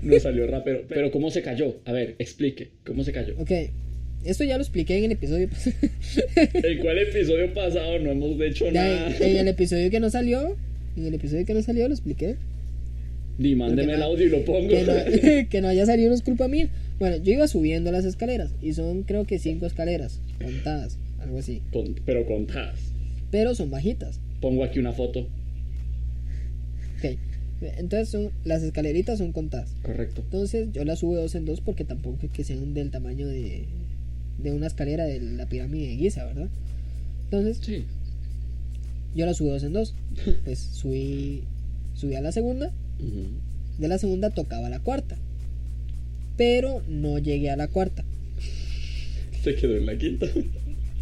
[0.03, 1.81] No salió rap, pero, ¿cómo se cayó?
[1.85, 2.71] A ver, explique.
[2.85, 3.35] ¿Cómo se cayó?
[3.39, 3.51] ok,
[4.25, 5.49] esto ya lo expliqué en el episodio.
[5.49, 5.77] pasado.
[6.55, 9.17] ¿En cuál episodio pasado no hemos hecho Ya, nada?
[9.21, 10.57] en el episodio que no salió,
[10.97, 12.37] en el episodio que no salió lo expliqué.
[13.39, 14.69] Ni mándeme el audio y lo pongo.
[14.69, 16.69] Que no, que no haya salido no es culpa mía.
[16.99, 21.61] Bueno, yo iba subiendo las escaleras y son creo que cinco escaleras contadas, algo así.
[21.73, 22.79] Con- pero contadas.
[23.31, 24.21] Pero son bajitas.
[24.41, 25.29] Pongo aquí una foto.
[26.99, 27.19] Ok,
[27.79, 29.75] entonces son, las escaleritas son contadas.
[29.83, 30.23] Correcto.
[30.25, 33.67] Entonces yo las subo dos en dos porque tampoco es que sean del tamaño de,
[34.43, 36.49] de una escalera de la pirámide de Giza, ¿verdad?
[37.25, 37.85] Entonces Sí.
[39.15, 39.95] yo las subo de dos en dos.
[40.45, 41.43] Pues subí,
[41.95, 42.73] subí a la segunda,
[43.79, 45.17] De la segunda tocaba la cuarta.
[46.37, 48.05] Pero no llegué a la cuarta.
[49.43, 50.27] Se quedó en la quinta.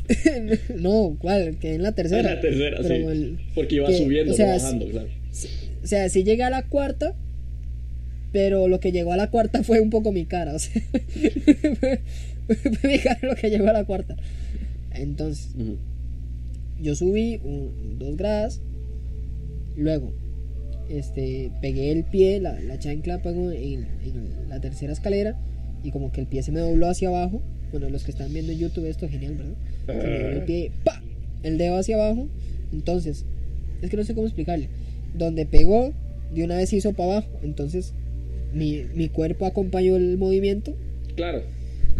[0.76, 1.56] no, ¿cuál?
[1.58, 2.28] Que en la tercera.
[2.30, 2.92] En la tercera, sí.
[2.92, 5.08] el- Porque iba que- subiendo, o sea, bajando, claro.
[5.82, 7.14] o sea, sí llegué a la cuarta,
[8.32, 12.00] pero lo que llegó a la cuarta fue un poco mi cara, o sea, fue,
[12.80, 14.14] fue mi cara lo que llegó a la cuarta.
[14.92, 15.48] Entonces,
[16.82, 18.60] yo subí un- dos gradas,
[19.76, 20.12] luego,
[20.90, 25.38] este, pegué el pie, la, la chancla pegó en, en la tercera escalera
[25.82, 27.42] y como que el pie se me dobló hacia abajo.
[27.70, 29.54] Bueno, los que están viendo en YouTube esto genial, ¿verdad?
[29.86, 31.02] Se me dobló el pie, ¡pa!
[31.42, 32.28] El dedo hacia abajo.
[32.72, 33.24] Entonces,
[33.82, 34.68] es que no sé cómo explicarle.
[35.14, 35.92] Donde pegó,
[36.34, 37.30] de una vez hizo para abajo.
[37.42, 37.92] Entonces,
[38.52, 40.76] mi, mi cuerpo acompañó el movimiento
[41.16, 41.42] Claro.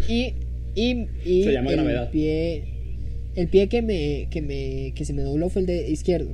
[0.07, 0.33] y,
[0.75, 2.09] y, y Se llama el gravedad.
[2.11, 2.63] pie
[3.35, 6.33] el pie que me, que me, que se me dobló fue el de izquierdo.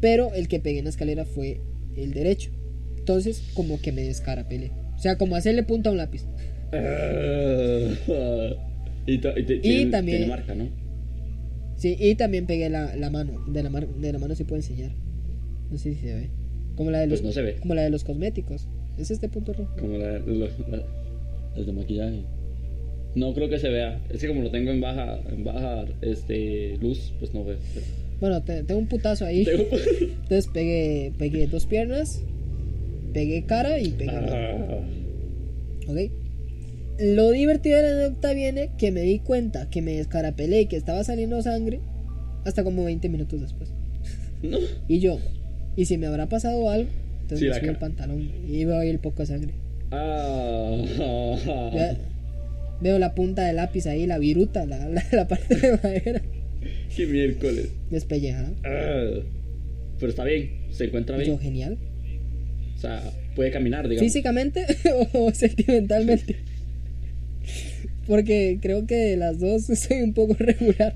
[0.00, 1.60] Pero el que pegué en la escalera fue
[1.96, 2.50] el derecho.
[2.98, 4.70] Entonces, como que me descarapelé.
[4.96, 6.24] O sea, como hacerle punta a un lápiz.
[9.06, 10.68] y, ta- y te- tiene, también- tiene marca, ¿no?
[11.76, 13.44] Sí, y también pegué la, la mano.
[13.48, 14.92] De la, mar- de la mano se puede enseñar.
[15.70, 16.30] No sé si se ve.
[16.76, 17.56] Como la de los, Pues no se ve.
[17.60, 18.68] como la de los cosméticos.
[18.98, 19.74] Es este punto rojo.
[19.78, 20.84] Como la, lo- la-
[21.56, 22.22] las de maquillaje.
[23.14, 24.00] No creo que se vea.
[24.10, 27.56] Es que como lo tengo en baja, en baja este, luz, pues no veo.
[28.20, 29.44] Bueno, te- tengo un putazo ahí.
[29.44, 32.22] Tengo- Entonces pegué, pegué dos piernas,
[33.12, 34.10] pegué cara y pegué.
[34.14, 34.80] Ah,
[35.88, 35.98] ¿Ok?
[37.00, 40.76] Lo divertido de la anécdota viene que me di cuenta que me descarapelé y que
[40.76, 41.80] estaba saliendo sangre
[42.44, 43.72] hasta como 20 minutos después.
[44.42, 44.58] no.
[44.86, 45.18] Y yo,
[45.76, 46.90] ¿y si me habrá pasado algo?
[47.22, 49.54] Entonces Sí, me subí el pantalón y veo ahí el poco de sangre.
[49.92, 50.76] Ah.
[51.74, 51.96] Ya-
[52.82, 56.22] veo la punta del lápiz ahí, la viruta, la, la, la parte de madera
[56.96, 57.68] Qué miércoles.
[57.90, 58.52] despellejada.
[58.64, 59.20] Ah.
[59.98, 61.30] Pero está bien, se encuentra bien.
[61.30, 61.78] Yo, genial.
[62.76, 63.02] O sea,
[63.34, 64.10] puede caminar, digamos.
[64.10, 64.64] ¿Físicamente
[65.12, 66.36] o sentimentalmente?
[68.06, 70.94] Porque creo que las dos soy un poco regular.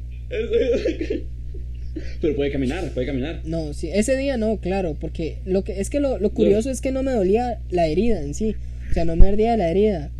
[2.21, 3.43] Pero puede caminar, puede caminar.
[3.45, 6.81] No, sí, ese día no, claro, porque lo que es que lo, lo curioso es
[6.81, 8.57] que no me dolía la herida en sí.
[8.91, 10.11] O sea, no me ardía la herida.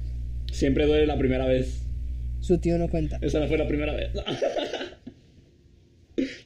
[0.53, 1.81] Siempre duele la primera vez.
[2.41, 3.19] Su tío no cuenta.
[3.23, 4.11] Esa no fue la primera vez.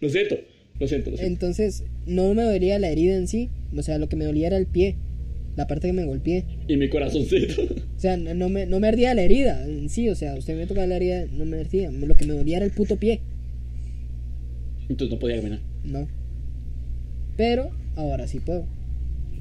[0.00, 0.36] Lo siento,
[0.78, 1.22] lo siento, lo siento.
[1.22, 3.50] Entonces, no me dolía la herida en sí.
[3.76, 4.96] O sea, lo que me dolía era el pie.
[5.56, 6.44] La parte que me golpeé.
[6.68, 7.62] Y mi corazoncito.
[7.98, 10.08] O sea, no, no me, no me ardía la herida en sí.
[10.08, 11.90] O sea, usted me tocaba la herida, no me ardía.
[11.90, 13.22] Lo que me dolía era el puto pie.
[14.88, 15.60] Entonces no podía caminar.
[15.82, 16.06] No.
[17.36, 18.66] Pero ahora sí puedo.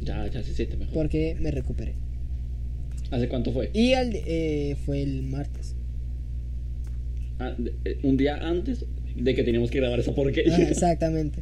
[0.01, 0.93] Ya, ya se siente mejor.
[0.93, 1.93] Porque me recuperé.
[3.11, 3.69] ¿Hace cuánto fue?
[3.73, 5.75] Y al, eh, fue el martes.
[7.39, 8.85] Ah, eh, un día antes
[9.17, 10.53] de que teníamos que grabar esa porquería.
[10.53, 11.39] Ajá, exactamente.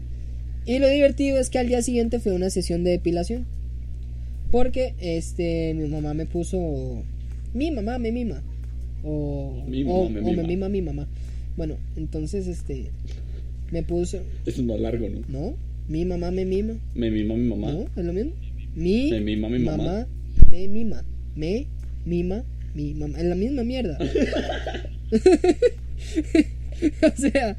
[0.65, 3.45] Y lo divertido es que al día siguiente fue una sesión de depilación.
[4.51, 7.03] Porque este mi mamá me puso.
[7.53, 8.41] Mi mamá me mima.
[9.03, 10.41] O, Mi mamá o- me o mima.
[10.41, 11.07] me mima mi mamá.
[11.57, 12.87] Bueno, entonces este.
[13.71, 14.17] Me puso.
[14.45, 15.21] Eso es más largo, ¿no?
[15.27, 15.55] ¿No?
[15.87, 16.73] Mi mamá me mima.
[16.95, 17.71] Me mima mi mamá.
[17.71, 17.85] ¿No?
[17.95, 18.31] ¿Es lo mismo?
[18.75, 20.07] Mi, Me mima mi mamá.
[20.51, 21.03] me mima.
[21.35, 21.65] Me
[22.05, 23.17] mima mi mamá.
[23.19, 23.97] Es la misma mierda.
[27.01, 27.57] o sea.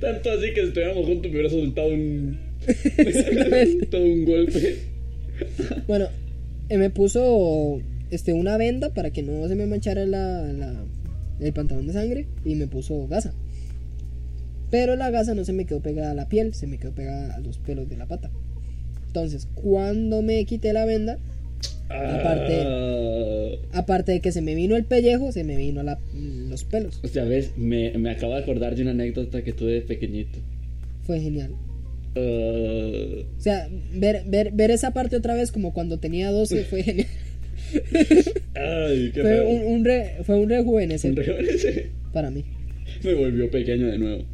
[0.00, 2.38] Tanto así que si estuviéramos juntos me hubiera soltado un.
[3.90, 4.76] Todo un golpe.
[5.86, 6.06] Bueno,
[6.68, 10.84] eh, me puso este una venda para que no se me manchara la, la-
[11.40, 13.34] el pantalón de sangre y me puso gasa.
[14.70, 17.34] Pero la gasa no se me quedó pegada a la piel, se me quedó pegada
[17.34, 18.30] a los pelos de la pata.
[19.08, 21.18] Entonces, cuando me quité la venda,
[21.94, 25.98] Aparte- Ah, aparte de que se me vino el pellejo, se me vino la-
[26.48, 27.00] los pelos.
[27.02, 30.38] o sea, ves, me, me acabo de acordar de una anécdota que tuve de pequeñito.
[31.04, 31.50] Fue genial.
[32.14, 36.82] Ah, O sea, ver, ver, ver esa parte otra vez como cuando tenía 12 fue
[36.84, 37.06] genial.
[38.54, 41.90] ay, qué Fue un, un re- fue un rejuvenecer Un rejuvenecer.
[42.12, 42.44] para mí.
[43.02, 44.24] Me volvió pequeño de nuevo.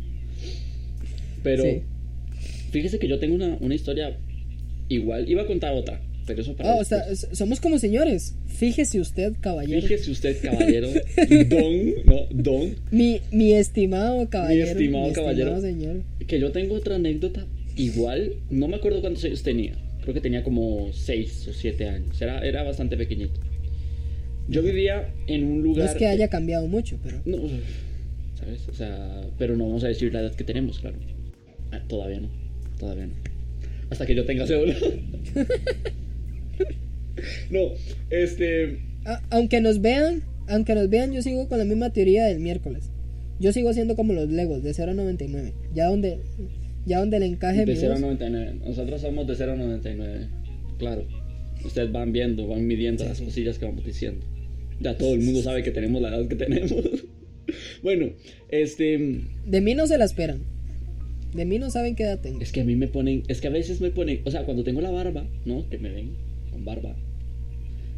[1.42, 1.82] Pero Sí.
[2.72, 4.16] fíjese que yo tengo una, una historia
[4.88, 5.28] igual.
[5.30, 8.36] Iba a contar otra, pero eso para Ah, o sea, somos como señores.
[8.46, 9.82] Fíjese usted, caballero.
[9.82, 10.88] Fíjese usted, caballero,
[11.48, 14.66] don, no, don, Mi, mi estimado caballero.
[14.66, 15.60] estimado caballero.
[15.60, 16.02] señor.
[16.28, 18.34] que yo tengo otra anécdota igual.
[18.50, 19.76] No me acuerdo cuántos años tenía.
[20.02, 22.22] Creo que tenía como 6 o 7 años.
[22.22, 23.40] Era, era bastante pequeñito.
[24.48, 25.88] Yo vivía en un No lugar.
[25.90, 27.20] es que haya cambiado mucho, pero.
[27.26, 27.36] No,
[28.38, 28.66] ¿sabes?
[28.68, 30.96] O sea, pero no vamos a decir la edad que tenemos, claro.
[31.72, 32.28] Ah, todavía no,
[32.78, 33.12] todavía no.
[33.90, 34.74] Hasta que yo tenga cédula.
[37.50, 37.60] no,
[38.10, 38.78] este.
[39.04, 42.90] A- aunque nos vean, aunque nos vean, yo sigo con la misma teoría del miércoles.
[43.40, 45.52] Yo sigo siendo como los Legos, de 0 a 99.
[45.74, 46.18] Ya donde,
[46.86, 48.00] ya donde le encaje De 0 a voz.
[48.02, 48.54] 99.
[48.66, 50.26] Nosotros somos de 0 a 99.
[50.78, 51.06] Claro.
[51.64, 53.24] Ustedes van viendo, van midiendo Sí, las sí.
[53.24, 54.24] cosillas que vamos diciendo.
[54.80, 56.72] Ya todo el mundo sabe que tenemos la edad que tenemos.
[57.82, 58.10] bueno,
[58.48, 59.20] este.
[59.46, 60.40] De mí no se la esperan.
[61.34, 62.40] De mí no saben qué edad tengo.
[62.40, 63.22] Es que a mí me ponen.
[63.28, 64.20] Es que a veces me ponen.
[64.24, 65.68] O sea, cuando tengo la barba, ¿no?
[65.68, 66.10] Que me ven
[66.48, 66.94] con barba.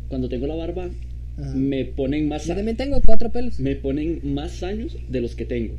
[0.09, 0.91] Cuando tengo la barba,
[1.39, 1.55] Ajá.
[1.55, 2.47] me ponen más.
[2.47, 3.59] Yo también tengo cuatro pelos.
[3.61, 5.75] Me ponen más años de los que tengo.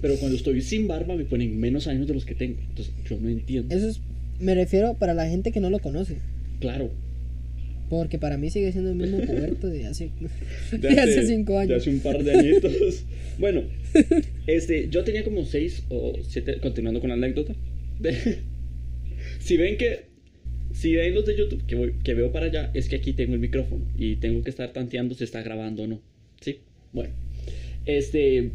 [0.00, 2.58] Pero cuando estoy sin barba, me ponen menos años de los que tengo.
[2.68, 3.74] Entonces, yo no entiendo.
[3.74, 4.00] Eso es,
[4.40, 6.18] me refiero para la gente que no lo conoce.
[6.60, 6.90] Claro.
[7.88, 10.10] Porque para mí sigue siendo el mismo puberto de hace,
[10.72, 11.76] de de hace cinco de años.
[11.82, 13.04] hace un par de añitos.
[13.38, 13.62] bueno,
[14.46, 17.54] este, yo tenía como seis o siete, continuando con la anécdota.
[18.00, 18.38] de-
[19.40, 20.06] si ven que,
[20.78, 23.32] si ven los de YouTube que, voy- que veo para allá, es que aquí tengo
[23.34, 26.00] el micrófono y tengo que estar tanteando si está grabando o no.
[26.40, 26.60] ¿Sí?
[26.92, 27.14] Bueno,
[27.86, 28.50] este,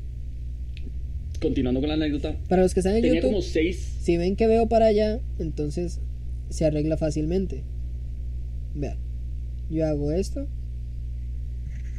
[1.42, 3.98] continuando con la anécdota, Para los que están en tenía YouTube, como seis.
[4.02, 6.00] si ven que veo para allá, entonces
[6.50, 7.64] se arregla fácilmente.
[8.76, 8.98] Vean,
[9.70, 10.48] yo hago esto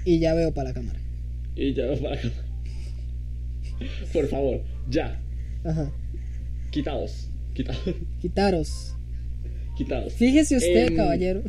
[0.04, 1.00] y ya veo para la cámara.
[1.56, 2.30] Y ya para acá.
[4.12, 5.20] Por favor, ya.
[5.64, 5.90] Ajá.
[6.70, 7.28] Quitados.
[7.54, 7.82] Quitados.
[8.20, 8.94] Quitaros.
[9.76, 10.12] Quitados.
[10.14, 11.42] Fíjese usted, Em, caballero.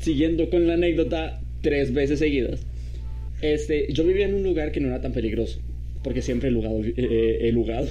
[0.00, 2.60] Siguiendo con la anécdota, tres veces seguidas.
[3.40, 5.60] Este, yo vivía en un lugar que no era tan peligroso.
[6.02, 6.80] Porque siempre he lugado.
[6.84, 7.86] eh, he lugado.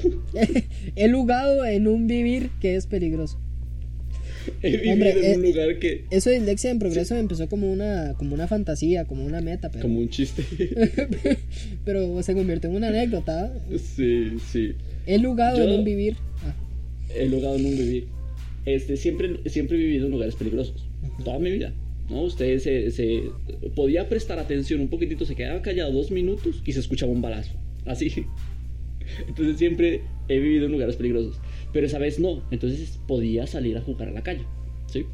[0.95, 3.39] He lugado en un vivir que es peligroso.
[4.61, 6.05] he vivido Hombre, en eh, un lugar que.
[6.11, 9.81] Eso de Dislexia en Progreso empezó como una, como una fantasía, como una meta, pero,
[9.81, 10.43] Como un chiste.
[11.85, 13.51] pero se convirtió en una anécdota.
[13.95, 14.73] sí, sí.
[15.07, 16.15] He lugado Yo- en un vivir.
[16.45, 16.53] Ah,
[17.15, 18.05] he logrado en un vivir.
[18.65, 20.87] Este, siempre, siempre he vivido en lugares peligrosos.
[21.23, 21.73] Toda mi vida.
[22.09, 22.21] ¿no?
[22.23, 23.23] Usted se, se
[23.75, 27.53] podía prestar atención un poquitito, se quedaba callado dos minutos y se escuchaba un balazo.
[27.85, 28.11] Así.
[29.27, 31.39] Entonces siempre he vivido en lugares peligrosos.
[31.71, 32.43] Pero esa vez no.
[32.51, 34.45] Entonces podía salir a jugar a la calle.
[34.87, 35.05] ¿sí?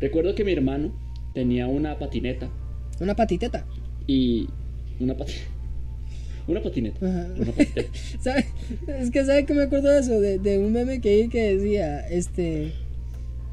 [0.00, 0.94] Recuerdo que mi hermano
[1.34, 2.50] tenía una patineta
[3.00, 3.66] una patiteta.
[4.06, 4.46] y
[5.00, 5.48] una patineta.
[6.46, 6.98] Una patineta.
[7.00, 7.82] Una patineta.
[8.20, 8.44] ¿Sabe?
[8.98, 11.56] Es que sabe que me acuerdo de eso, de, de un meme que vi que
[11.56, 12.72] decía, este,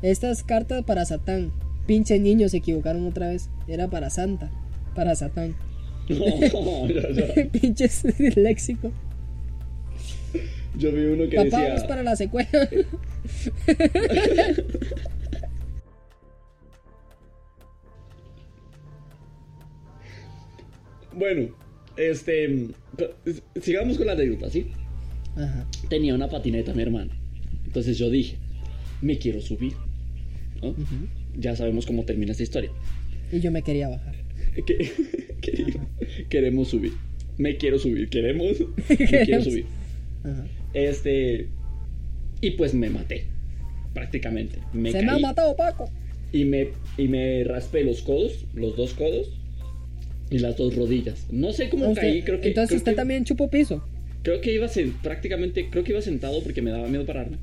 [0.02, 1.52] estas cartas para Satán.
[1.88, 3.50] Pinche niños se equivocaron otra vez.
[3.68, 4.52] Era para Santa,
[4.96, 5.56] para Satán.
[6.10, 8.04] No, yo, yo- Pinches
[8.36, 8.92] léxico.
[10.78, 11.68] yo vi uno que Papá, decía.
[11.70, 12.50] vamos para la secuela.
[21.14, 21.50] Bueno,
[21.98, 22.70] este.
[23.62, 24.68] Sigamos con la anécdota, ¿sí?
[25.36, 25.68] Ajá.
[25.90, 27.12] Tenía una patineta mi hermano.
[27.66, 28.38] Entonces yo dije,
[29.02, 29.74] me quiero subir.
[30.62, 30.76] ¿no?
[31.38, 32.72] Ya sabemos cómo termina esta historia.
[33.32, 34.16] Y yo me quería bajar.
[34.66, 34.92] Que-
[35.42, 35.88] queremos,
[36.30, 36.92] queremos subir.
[37.38, 38.10] Me quiero subir.
[38.10, 38.58] Queremos.
[38.90, 39.66] Me quiero subir.
[40.24, 40.46] Ajá.
[40.74, 41.48] Este.
[42.42, 43.26] Y pues me maté.
[43.94, 44.58] Prácticamente.
[44.74, 45.90] Me Se caí me ha matado Paco.
[46.34, 49.30] y me, y me raspé los codos, los dos codos
[50.32, 51.28] y las dos rodillas.
[51.32, 52.48] No sé cómo Usted- caí, creo que.
[52.48, 53.84] entonces creo usted que- también chupó piso.
[54.24, 57.38] Creo que iba sen- prácticamente, creo que iba sentado porque me daba miedo pararme.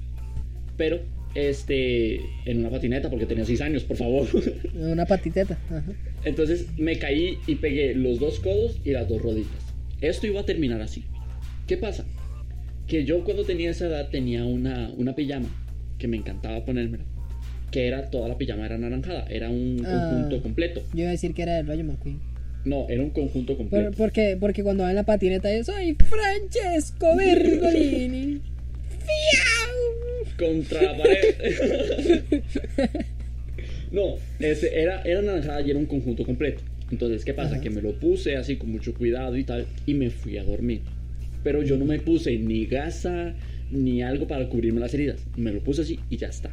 [0.77, 1.01] Pero,
[1.35, 4.27] este, en una patineta porque tenía 6 años, por favor.
[4.75, 5.59] Una patiteta.
[5.71, 5.85] Ajá.
[6.25, 9.51] Entonces me caí y pegué los dos codos y las dos rodillas.
[10.01, 11.05] Esto iba a terminar así.
[11.67, 12.05] ¿Qué pasa?
[12.87, 15.49] Que yo cuando tenía esa edad tenía una, una pijama
[15.99, 17.05] que me encantaba ponérmela.
[17.71, 20.11] Que era, toda la pijama era anaranjada, era un Ah.
[20.11, 20.83] conjunto completo.
[20.95, 22.19] Yo iba a decir que era del Rayo McQueen.
[22.65, 23.91] No, era un conjunto Por- completo.
[23.97, 28.41] porque, porque cuando va en la patineta yo soy Francesco Bergolini.
[29.07, 30.37] ¡Fiau!
[30.39, 32.43] contra la pared.
[33.93, 36.63] no, ese era, era naranjada y era un conjunto completo.
[36.91, 37.55] Entonces, ¿qué pasa?
[37.55, 37.61] Ajá.
[37.61, 40.81] Que me lo puse así con mucho cuidado y tal, y me fui a dormir.
[41.45, 43.35] Pero yo no me puse ni gasa
[43.71, 45.21] ni algo para cubrirme las heridas.
[45.37, 46.51] Me lo puse así y ya está.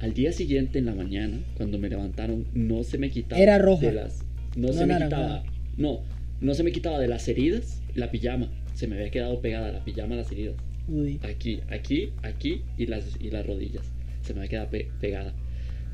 [0.00, 3.40] Al día siguiente, en la mañana, cuando me levantaron, no se me quitaba.
[3.40, 3.86] Era roja.
[3.86, 4.20] de las-
[4.56, 5.44] no, No se me quitaba.
[5.76, 6.00] No,
[6.40, 8.48] no se me quitaba de las heridas la pijama.
[8.74, 10.54] Se me había quedado pegada la pijama a las heridas
[10.88, 11.18] Uy.
[11.22, 13.84] aquí, aquí, aquí y las, y las rodillas.
[14.22, 15.32] Se me queda pe- pegada.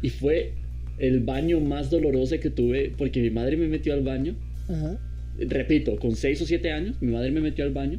[0.01, 0.53] Y fue
[0.99, 4.35] el baño más doloroso que tuve porque mi madre me metió al baño.
[4.69, 4.99] Ajá.
[5.39, 7.99] Repito, con 6 o 7 años, mi madre me metió al baño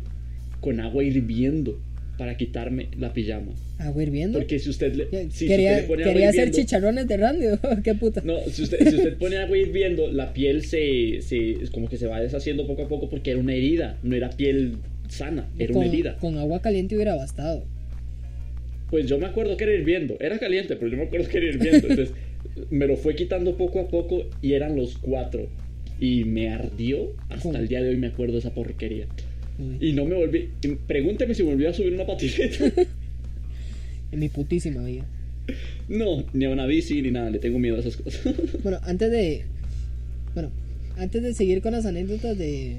[0.60, 1.80] con agua hirviendo
[2.18, 3.54] para quitarme la pijama.
[3.80, 4.38] Agua hirviendo.
[4.40, 7.08] Porque si usted le, ¿Qué- si quería usted le pone agua quería hacer hirviendo- chicharrones
[7.08, 7.46] de randy.
[7.84, 8.22] ¿Qué puta?
[8.24, 12.08] No, si usted, si usted pone agua hirviendo, la piel se, se como que se
[12.08, 14.76] va deshaciendo poco a poco porque era una herida, no era piel
[15.10, 16.18] sana, era con, una herida.
[16.18, 17.66] con agua caliente hubiera bastado.
[18.90, 20.18] Pues yo me acuerdo que era hirviendo.
[20.20, 21.88] Era caliente, pero yo me acuerdo que era hirviendo.
[21.88, 22.14] Entonces
[22.70, 25.48] me lo fue quitando poco a poco y eran los cuatro.
[26.00, 27.12] Y me ardió.
[27.30, 27.58] Hasta ¿Cómo?
[27.58, 29.08] el día de hoy me acuerdo esa porquería.
[29.80, 30.50] Y no me volví.
[30.88, 32.72] Pregúnteme si volví a subir una patineta.
[34.12, 35.06] En mi putísima vida.
[35.90, 37.32] no, ni a una bici ni nada.
[37.32, 38.22] Le tengo miedo a esas cosas.
[38.64, 39.46] Bueno, antes de.
[40.36, 40.52] Bueno,
[40.98, 42.78] antes de seguir con las anécdotas de.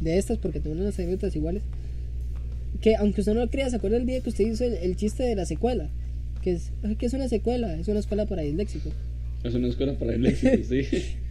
[0.00, 1.62] De estas, porque tengo unas anécdotas iguales.
[2.80, 4.96] Que aunque usted no lo crea, ¿se acuerda el día que usted hizo el, el
[4.96, 5.90] chiste de la secuela?
[6.42, 8.92] Que es, que es una secuela, es una escuela para disléxicos.
[9.44, 10.82] es una escuela para el éxito, sí.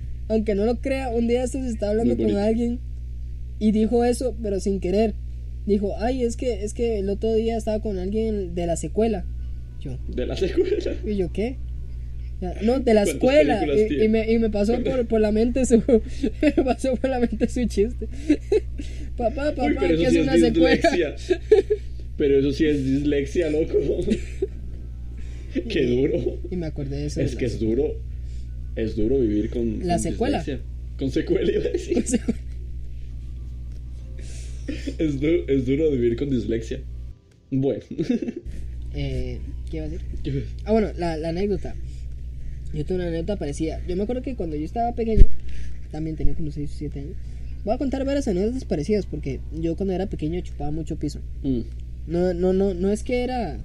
[0.27, 2.79] Aunque no lo crea, un día se estaba hablando con alguien
[3.59, 5.13] y dijo eso, pero sin querer.
[5.65, 9.25] Dijo, ay, es que, es que el otro día estaba con alguien de la secuela.
[9.79, 10.95] Yo, De la secuela.
[11.05, 11.57] ¿y yo qué?
[12.61, 13.65] No, de la ¿Cuántas escuela.
[14.03, 15.81] Y, me, y me pasó por, por la mente su.
[16.41, 18.07] me pasó por la mente su chiste.
[19.17, 20.75] papá, papá, Uy, pero que es una es secuela.
[20.75, 21.15] dislexia.
[22.17, 23.77] Pero eso sí es dislexia, loco.
[25.69, 26.39] Qué duro.
[26.51, 27.21] Y me acordé de eso.
[27.21, 27.95] Es que es duro.
[28.75, 29.79] Es duro vivir con.
[29.87, 30.37] La con secuela.
[30.39, 30.65] dislexia.
[30.97, 32.05] Con secuela, iba a decir.
[32.05, 32.39] secuela.
[34.97, 36.81] Es, du- es duro vivir con dislexia.
[37.51, 37.83] Bueno.
[38.95, 39.39] Eh,
[39.71, 40.45] ¿Qué iba a decir?
[40.65, 41.73] Ah, bueno, la, la anécdota.
[42.75, 43.81] Yo tuve una anécdota parecida.
[43.87, 45.23] Yo me acuerdo que cuando yo estaba pequeño,
[45.91, 47.15] también tenía como 6 o 7 años.
[47.65, 51.21] Voy a contar varias anécdotas parecidas porque yo cuando era pequeño chupaba mucho piso.
[51.41, 51.61] Mm.
[52.05, 53.55] No, no, no, no es que era.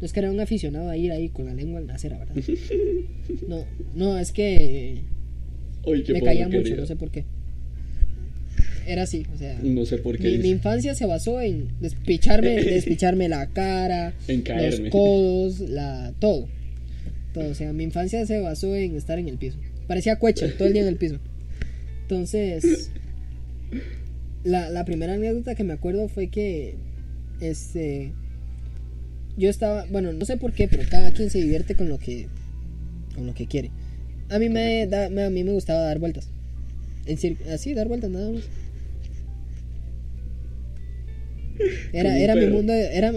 [0.00, 2.16] No es que era un aficionado a ir ahí con la lengua en la acera,
[2.18, 2.36] ¿verdad?
[3.48, 3.64] No,
[3.96, 5.00] no, es que
[6.04, 7.24] qué me caía mucho, no sé por qué.
[8.88, 9.58] Era así, o sea.
[9.62, 10.38] No sé por qué.
[10.38, 14.84] Mi, infancia se basó en despicharme, despicharme la cara, En caerme.
[14.84, 16.48] los codos, la, todo.
[17.34, 19.58] Todo, o sea, mi infancia se basó en estar en el piso.
[19.86, 21.18] Parecía cuecha todo el día en el piso.
[22.02, 22.90] Entonces,
[24.42, 26.76] la, la primera anécdota que me acuerdo fue que,
[27.42, 28.12] este,
[29.36, 32.28] yo estaba, bueno, no sé por qué, pero cada quien se divierte con lo que,
[33.14, 33.70] con lo que quiere.
[34.30, 36.30] A mí me, da, me- a mí me gustaba dar vueltas.
[37.06, 37.18] En
[37.52, 38.42] así, dar vueltas nada más.
[41.92, 43.12] Era, era mi mundo de, era,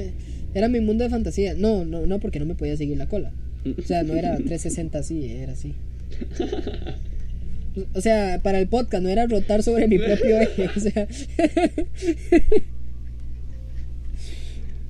[0.53, 1.53] era mi mundo de fantasía.
[1.53, 3.31] No, no, no, porque no me podía seguir la cola.
[3.77, 5.73] O sea, no era 360 así, era así.
[7.93, 11.07] O sea, para el podcast no era rotar sobre mi propio eje, o sea.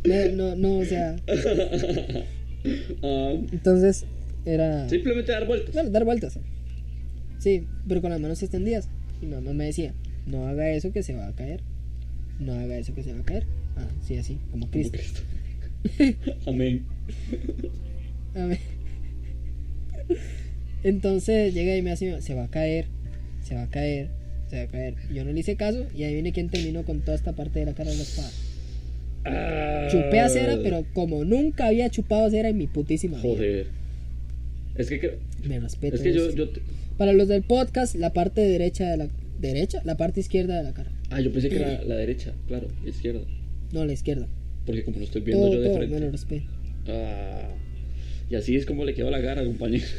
[0.04, 1.16] No, no, no, o sea.
[3.04, 4.06] Ah, Entonces
[4.46, 4.90] era.
[4.90, 5.74] simplemente dar vueltas.
[5.74, 6.40] Bueno, dar vueltas.
[7.40, 8.90] Sí, pero con las manos extendidas.
[9.22, 9.94] Y mi mamá me decía:
[10.26, 11.62] No haga eso que se va a caer.
[12.42, 13.46] No haga eso que se va a caer.
[13.78, 14.98] Ah, sí, así, como Como Cristo.
[14.98, 15.22] Cristo.
[16.48, 16.84] Amén.
[18.36, 18.60] A ver.
[20.84, 22.86] Entonces llega y me hace, se va a caer,
[23.44, 24.10] se va a caer,
[24.50, 24.96] se va a caer.
[25.14, 27.66] Yo no le hice caso y ahí viene quien terminó con toda esta parte de
[27.66, 28.32] la cara de la espada.
[29.26, 33.36] Ah, Chupé a cera, pero como nunca había chupado cera en mi putísima vida.
[33.36, 33.68] Joder.
[34.76, 35.96] Es que, que- Me respeto.
[35.98, 36.62] es que yo, es- yo te-
[36.98, 39.08] Para los del podcast, la parte derecha de la
[39.40, 40.92] derecha, la parte izquierda de la cara.
[41.12, 43.22] Ah, yo pensé que era la derecha, claro, izquierda.
[43.74, 44.28] No, la izquierda.
[44.66, 45.96] Porque como lo estoy viendo Todo, yo de todo, frente.
[45.96, 46.46] me lo respeto.
[46.88, 47.50] Ah,
[48.30, 49.86] y así es como le quedó la cara, compañero.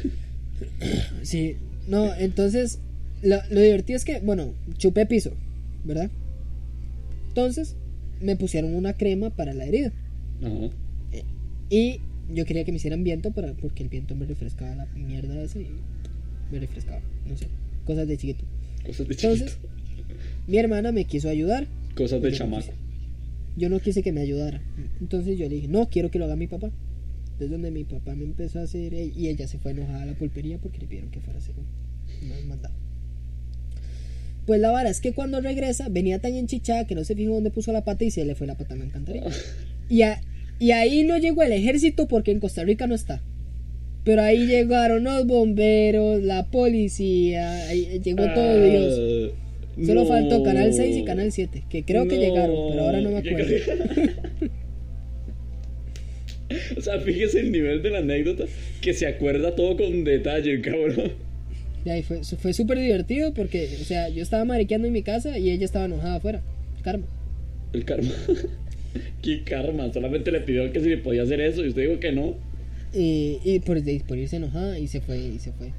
[1.23, 1.55] Sí,
[1.87, 2.79] no, entonces
[3.21, 5.33] lo, lo divertido es que, bueno, chupé piso,
[5.83, 6.09] ¿verdad?
[7.29, 7.75] Entonces
[8.21, 9.91] me pusieron una crema para la herida
[10.41, 10.69] Ajá.
[11.69, 11.99] y
[12.33, 15.59] yo quería que me hicieran viento para, porque el viento me refrescaba la mierda esa
[15.59, 15.67] y
[16.51, 17.47] me refrescaba, no sé,
[17.85, 18.45] cosas de chiquito.
[18.85, 19.67] Cosas de Entonces, chiquito.
[20.47, 22.71] Mi hermana me quiso ayudar, Cosas de no chamaco.
[23.55, 24.61] yo no quise que me ayudara,
[24.99, 26.71] entonces yo le dije, no, quiero que lo haga mi papá.
[27.33, 30.05] Entonces donde mi papá me empezó a hacer eh, y ella se fue enojada a
[30.05, 32.73] la pulpería porque le pidieron que fuera a hacer un, mandado.
[34.45, 37.49] Pues la vara es que cuando regresa venía tan enchichada que no se fijó dónde
[37.49, 39.31] puso la pata y se le fue la pata en la alcantarilla.
[39.89, 40.21] Y, a-
[40.59, 43.21] y ahí no llegó el ejército porque en Costa Rica no está.
[44.03, 49.31] Pero ahí llegaron los bomberos, la policía, ahí llegó todo Dios.
[49.81, 50.07] Solo no.
[50.07, 52.21] faltó Canal 6 y Canal 7, que creo que No.
[52.21, 53.55] llegaron, pero ahora no me acuerdo.
[56.77, 58.45] o sea, fíjese el nivel de la anécdota
[58.81, 61.13] que se acuerda todo con detalle, cabrón.
[61.85, 65.37] Y ahí fue, fue súper divertido porque, o sea, yo estaba mariqueando en mi casa
[65.37, 66.41] y ella estaba enojada afuera.
[66.83, 67.05] Karma.
[67.73, 68.11] El karma.
[69.21, 69.91] ¿Qué karma?
[69.91, 72.35] Solamente le pidió que si le podía hacer eso y usted dijo que no.
[72.93, 75.71] Y, y por, por irse enojada y se fue, y se fue.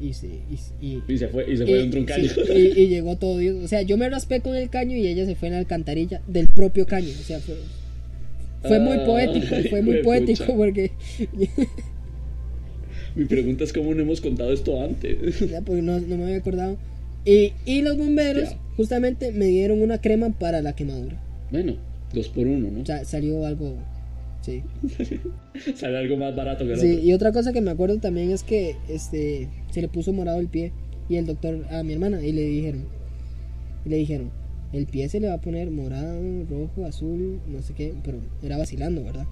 [0.00, 2.28] Y se, y, y- Y se fue, y se fue dentro de un caño.
[2.30, 3.56] sí, y, llegó todo Dios.
[3.62, 6.22] O sea, yo me raspé con el caño y ella se fue en la alcantarilla
[6.26, 7.08] del propio caño.
[7.10, 7.56] O sea, fue,
[8.62, 10.56] fue muy Ay, poético, fue muy poético pucha.
[10.56, 10.90] porque
[13.16, 15.40] Mi pregunta es cómo no hemos contado esto antes.
[15.50, 16.78] ya, porque no, no me había acordado.
[17.24, 18.58] Y, y los bomberos Ya.
[18.76, 21.20] justamente me dieron una crema para la quemadura.
[21.50, 21.76] Bueno,
[22.14, 22.80] dos por uno, ¿no?
[22.82, 23.76] O sea, salió algo...
[24.42, 24.62] Sí.
[25.74, 27.04] Sale algo más barato que el Sí, otro.
[27.04, 30.48] y otra cosa que me acuerdo también es que este se le puso morado el
[30.48, 30.72] pie
[31.08, 32.84] y el doctor a mi hermana y le dijeron
[33.84, 34.30] y le dijeron,
[34.72, 38.56] "El pie se le va a poner morado, rojo, azul, no sé qué", pero era
[38.56, 39.26] vacilando, ¿verdad?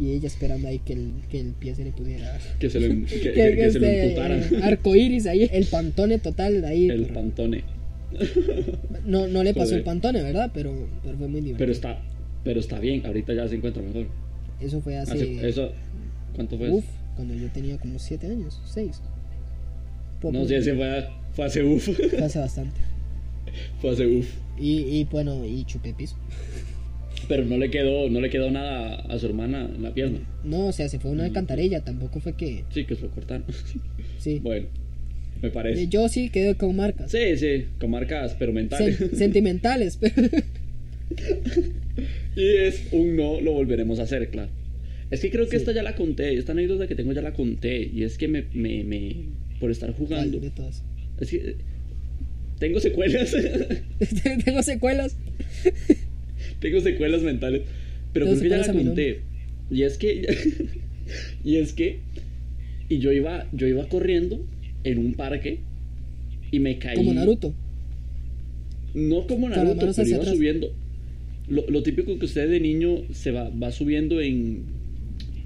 [0.00, 2.88] Y ella esperando ahí que el, que el pie se le pudiera Que se lo,
[3.06, 4.62] que, se lo este, imputaran.
[4.64, 6.88] arcoíris ahí, el pantone total ahí.
[6.90, 7.64] El pero pantone.
[9.06, 9.78] no, no le pasó Joder.
[9.78, 10.50] el pantone, ¿verdad?
[10.52, 11.58] Pero, pero fue muy divertido.
[11.58, 12.02] Pero está,
[12.44, 14.06] pero está bien, ahorita ya se encuentra mejor.
[14.62, 15.12] Eso fue hace.
[15.12, 15.72] Hace- eso,
[16.34, 16.70] ¿cuánto fue?
[16.70, 16.84] uf,
[17.16, 19.00] cuando yo tenía como 7 años, 6.
[20.22, 21.04] no sé, ese fue,
[21.34, 21.84] fue hace uf.
[22.10, 22.80] Fue hace bastante.
[23.80, 24.26] fue hace uf.
[24.58, 26.16] Y, y bueno, y chupé piso.
[27.28, 30.18] Pero no le quedó, no le quedó nada a su hermana en la pierna.
[30.44, 31.14] No, o sea, se fue Mm.
[31.14, 32.64] una alcantarilla, tampoco fue que.
[32.70, 33.44] Sí, que se lo cortaron.
[34.18, 34.38] Sí.
[34.40, 34.66] bueno,
[35.40, 35.88] me parece.
[35.88, 37.10] Yo sí quedé con marcas.
[37.10, 39.00] Sí, sí, con marcas, pero mentales.
[39.00, 40.14] Sen- sentimentales, pero.
[42.36, 44.50] Y es un no, lo volveremos a hacer, claro.
[45.10, 45.56] Es que creo que Sí.
[45.56, 47.90] esta ya la conté, esta anécdota que tengo ya la conté.
[47.92, 49.16] Y es que me, me, me
[49.60, 50.40] por estar jugando.
[52.58, 53.34] Tengo secuelas.
[54.44, 55.16] tengo secuelas.
[56.60, 57.62] tengo secuelas mentales.
[58.12, 59.20] Pero creo que ya la conté.
[59.70, 60.26] Y es que.
[61.44, 61.98] y es que.
[62.88, 64.44] Y yo iba, yo iba corriendo
[64.84, 65.60] en un parque
[66.50, 66.96] y me caí.
[66.96, 67.54] Como Naruto.
[68.94, 70.34] No como Naruto, pero iba atrás.
[70.34, 70.74] subiendo.
[71.48, 74.62] Lo, lo típico que usted de niño se va, va subiendo en,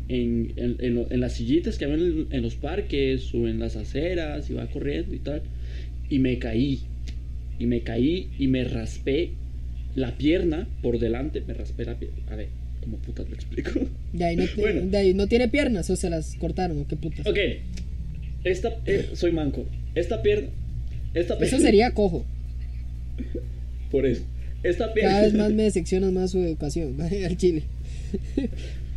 [0.08, 4.48] en, en, en las sillitas que ven en, en los parques o en las aceras
[4.50, 5.42] y va corriendo y tal.
[6.10, 6.80] Y me caí.
[7.58, 9.30] Y me caí y me raspé
[9.94, 11.42] la pierna por delante.
[11.46, 12.18] Me raspé la pierna.
[12.30, 12.48] A ver,
[12.82, 13.70] ¿cómo putas lo explico?
[14.12, 14.82] De ahí, no, te- Bueno.
[14.82, 17.26] de ahí no tiene piernas o se las cortaron o qué putas.
[17.26, 17.38] Ok.
[18.44, 19.64] Esta, eh, soy manco.
[19.94, 20.50] Esta pierna.
[21.14, 21.56] Esta pierna.
[21.56, 22.24] Eso sería cojo.
[23.90, 24.22] Por eso.
[25.02, 26.96] Cada vez más me decepciona más su educación
[27.26, 27.62] al chile.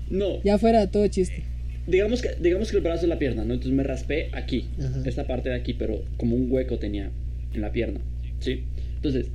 [0.09, 0.41] No.
[0.43, 1.43] Ya fuera de todo chiste.
[1.87, 3.53] Digamos que, digamos que el brazo es la pierna, ¿no?
[3.55, 5.01] Entonces me raspé aquí, Ajá.
[5.05, 7.09] esta parte de aquí, pero como un hueco tenía
[7.53, 7.99] en la pierna,
[8.39, 8.61] ¿sí?
[8.95, 9.27] Entonces,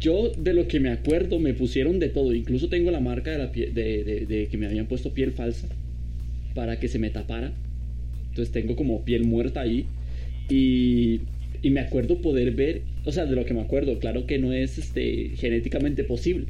[0.00, 3.38] yo de lo que me acuerdo me pusieron de todo, incluso tengo la marca de,
[3.38, 5.68] la pie- de, de- de que me habían puesto piel falsa
[6.54, 7.52] para que se me tapara.
[8.30, 9.86] Entonces tengo como piel muerta ahí
[10.50, 11.20] y,
[11.62, 14.52] y me acuerdo poder ver, o sea, de lo que me acuerdo, claro que no
[14.52, 16.46] es este, genéticamente posible,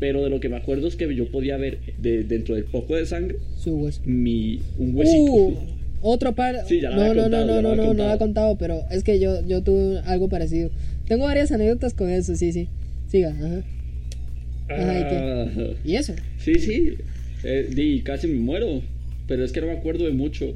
[0.00, 2.94] pero de lo que me acuerdo es que yo podía ver de, dentro del poco
[2.96, 4.00] de sangre Su hueso.
[4.04, 5.32] mi un huesito.
[5.32, 5.58] Uh,
[6.00, 6.64] otro par.
[6.66, 8.56] Sí, ya no, había no, contado, no, ya no, no, no, no he contado.
[8.56, 10.70] pero es que yo, yo tuve algo parecido.
[11.08, 12.68] Tengo varias anécdotas con eso, sí, sí.
[13.08, 13.64] Siga, ajá.
[14.68, 15.16] Ajá, ¿y qué?
[15.16, 16.14] Ah, ¿Y eso?
[16.38, 16.94] sí, sí.
[17.42, 18.82] Eh, casi me muero.
[19.26, 20.54] Pero es que no me acuerdo de mucho.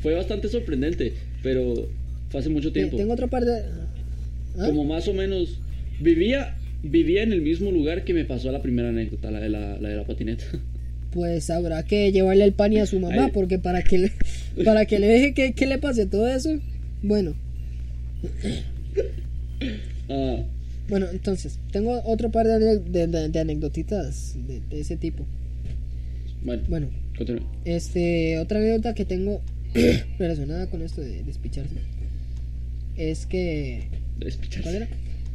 [0.00, 1.12] Fue bastante sorprendente,
[1.42, 1.88] pero
[2.30, 2.96] fue hace mucho tiempo.
[2.96, 3.62] Tengo otro par de.
[4.58, 4.66] ¿Ah?
[4.66, 5.58] Como más o menos.
[6.00, 9.78] Vivía, vivía en el mismo lugar que me pasó la primera anécdota, la de la,
[9.78, 10.44] la, de la patineta.
[11.12, 14.12] Pues habrá que llevarle el pan y a su mamá, porque para que le,
[14.64, 16.58] para que le deje que, que le pase todo eso.
[17.02, 17.34] Bueno,
[20.08, 20.42] Ah,
[20.88, 25.24] bueno, entonces, tengo otro par de, de, de- de anecdotitas de, de ese tipo.
[26.42, 27.42] bueno, Bueno, continúe.
[27.64, 29.40] Este, otra anécdota que tengo
[30.18, 31.76] relacionada con esto de despicharse
[32.96, 33.88] es que,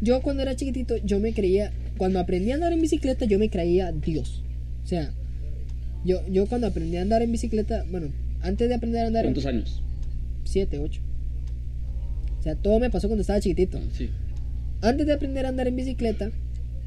[0.01, 3.49] Yo cuando era chiquitito, yo me creía, cuando aprendí a andar en bicicleta, yo me
[3.49, 4.43] creía Dios.
[4.83, 5.11] O sea,
[6.05, 8.09] yo, yo cuando aprendí a andar en bicicleta, bueno,
[8.41, 9.81] antes de aprender a andar en ¿Cuántos años?
[10.43, 11.01] 7, 8.
[12.39, 13.79] O sea, todo me pasó cuando estaba chiquitito.
[13.91, 14.09] Sí.
[14.81, 16.31] Antes de aprender a andar en bicicleta,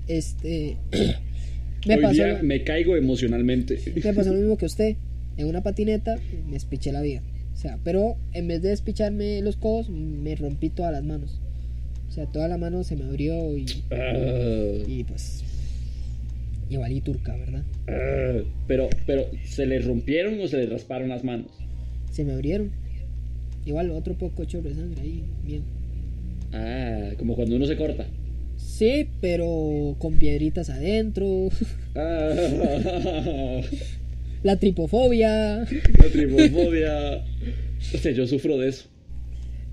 [0.07, 0.76] este,
[1.86, 3.78] me Hoy pasó, día me caigo emocionalmente.
[4.03, 4.96] me pasó lo mismo que usted.
[5.36, 7.22] En una patineta me despiché la vida.
[7.53, 11.40] O sea, pero en vez de despicharme los codos, me rompí todas las manos.
[12.11, 13.64] O sea, toda la mano se me abrió y,
[14.86, 15.44] y pues.
[16.68, 17.62] Y valí turca, ¿verdad?
[18.66, 21.50] pero, pero, ¿se le rompieron o se le rasparon las manos?
[22.11, 22.70] Se me abrieron.
[23.64, 25.62] Igual otro poco chorro de sangre ahí, bien.
[26.52, 28.06] Ah, como cuando uno se corta.
[28.56, 31.48] Sí, pero con piedritas adentro.
[31.94, 33.61] Ah,
[34.42, 35.58] La tripofobia.
[35.61, 37.24] la tripofobia.
[37.94, 38.88] O sea, yo sufro de eso.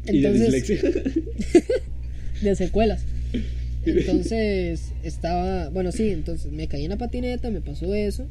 [0.08, 0.78] y de dislexia.
[2.42, 3.06] de secuelas.
[3.86, 8.28] Entonces estaba, bueno, sí, entonces me caí en la patineta, me pasó eso.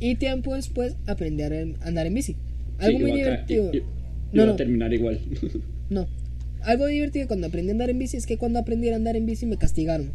[0.00, 1.46] Y tiempo después aprendí a
[1.86, 2.36] andar en bici.
[2.78, 3.72] Algo Sí, muy divertido.
[4.32, 4.52] No, no.
[4.52, 5.20] a terminar igual.
[5.90, 6.06] No.
[6.64, 9.24] Algo divertido cuando aprendí a andar en bici es que cuando aprendí a andar en
[9.24, 10.10] bici me castigaron.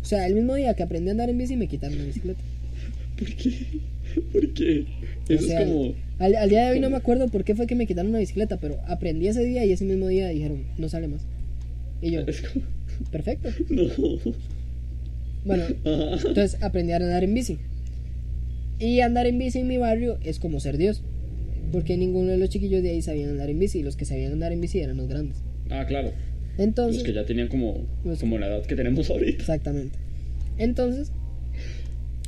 [0.00, 2.40] O sea, el mismo día que aprendí a andar en bici me quitaron la bicicleta.
[3.18, 3.52] ¿Por qué?
[4.32, 4.86] ¿Por qué?
[5.28, 5.94] O Eso sea, es como.
[6.20, 8.20] Al, al día de hoy no me acuerdo por qué fue que me quitaron la
[8.20, 11.22] bicicleta, pero aprendí ese día y ese mismo día dijeron, no sale más.
[12.00, 12.64] Y yo, Es como.
[13.10, 13.48] perfecto.
[13.70, 13.88] No.
[15.44, 16.28] Bueno, Ajá.
[16.28, 17.58] Entonces aprendí a andar en bici.
[18.78, 21.02] Y andar en bici en mi barrio es como ser Dios.
[21.72, 23.78] Porque ninguno de los chiquillos de ahí sabían andar en bici.
[23.80, 25.38] Y los que sabían andar en bici eran los grandes.
[25.70, 26.12] Ah, claro.
[26.58, 29.38] Entonces, Los que ya tenían como, Los- como la edad que tenemos ahorita.
[29.40, 29.96] exactamente.
[30.58, 31.12] Entonces,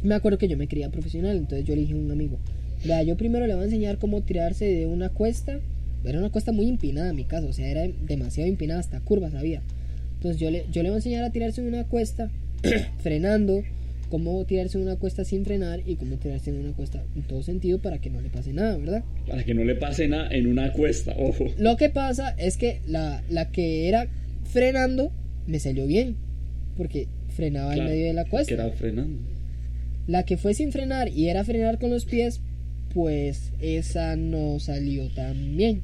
[0.05, 1.37] me acuerdo que yo me creía profesional.
[1.37, 2.39] Entonces yo le dije a un amigo:
[2.85, 5.59] Vea, yo primero le voy a enseñar cómo tirarse de una cuesta.
[6.05, 7.49] Era una cuesta muy empinada en mi caso.
[7.49, 9.63] O sea, era demasiado empinada, hasta curvas había.
[10.15, 12.31] Entonces yo le, yo le voy a enseñar a tirarse en una cuesta
[13.03, 13.63] frenando,
[14.11, 17.43] cómo tirarse en una cuesta sin frenar y cómo tirarse en una cuesta en todo
[17.43, 19.05] sentido para que no le pase nada, ¿verdad?
[19.27, 21.47] Para que no le pase nada en una cuesta, ojo.
[21.59, 24.09] Lo que pasa es que la, la que era
[24.45, 25.13] frenando
[25.47, 26.17] me salió bien,
[26.77, 28.55] porque frenaba Claro, en medio de la Que cuesta.
[28.55, 29.23] era frenando.
[30.07, 32.41] La que fue sin frenar y era frenar con los pies,
[32.93, 35.83] pues esa no salió tan bien.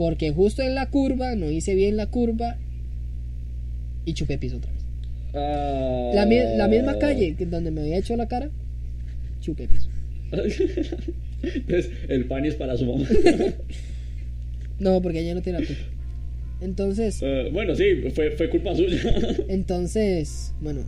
[0.00, 2.56] Porque justo en la curva, no hice bien la curva
[4.06, 4.80] y chupé piso otra vez.
[5.34, 6.12] Ah.
[6.14, 8.48] La, mi- la misma calle que donde me había hecho la cara,
[9.42, 9.90] chupé piso.
[11.42, 13.06] Entonces, el pan es para su mamá.
[14.78, 15.82] No, porque ella no tiene la culpa.
[16.62, 17.84] Entonces, Eh, bueno, sí,
[18.14, 18.96] fue, fue culpa suya.
[19.48, 20.80] entonces, bueno,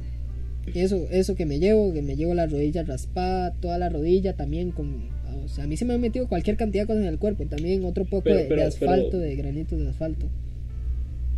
[0.74, 4.70] eso, eso que me llevo, que me llevo la rodilla raspada, toda la rodilla también
[4.70, 5.10] con,
[5.44, 7.44] o sea, a mí se me han metido cualquier cantidad de cosas en el cuerpo,
[7.46, 10.26] también otro poco Pero- de, de pero- asfalto, pero- de granitos de asfalto.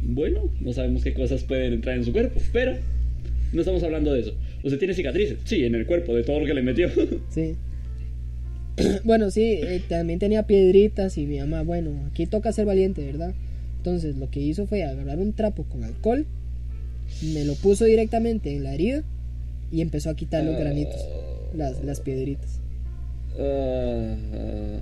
[0.03, 2.75] bueno, no sabemos qué cosas pueden entrar en su cuerpo, pero
[3.53, 4.35] no estamos hablando de eso.
[4.63, 5.39] ¿Usted tiene cicatrices?
[5.45, 6.89] Sí, en el cuerpo, de todo lo que le metió.
[7.31, 7.55] Sí.
[9.05, 13.33] bueno, sí, eh, también tenía piedritas y mi mamá, bueno, aquí toca ser valiente, ¿verdad?
[13.79, 16.27] Entonces lo que hizo fue agarrar un trapo con alcohol,
[17.35, 19.05] me lo puso directamente en la herida
[19.71, 21.01] y empezó a quitar los granitos,
[21.57, 22.59] las, las piedritas.
[23.39, 24.15] Ah,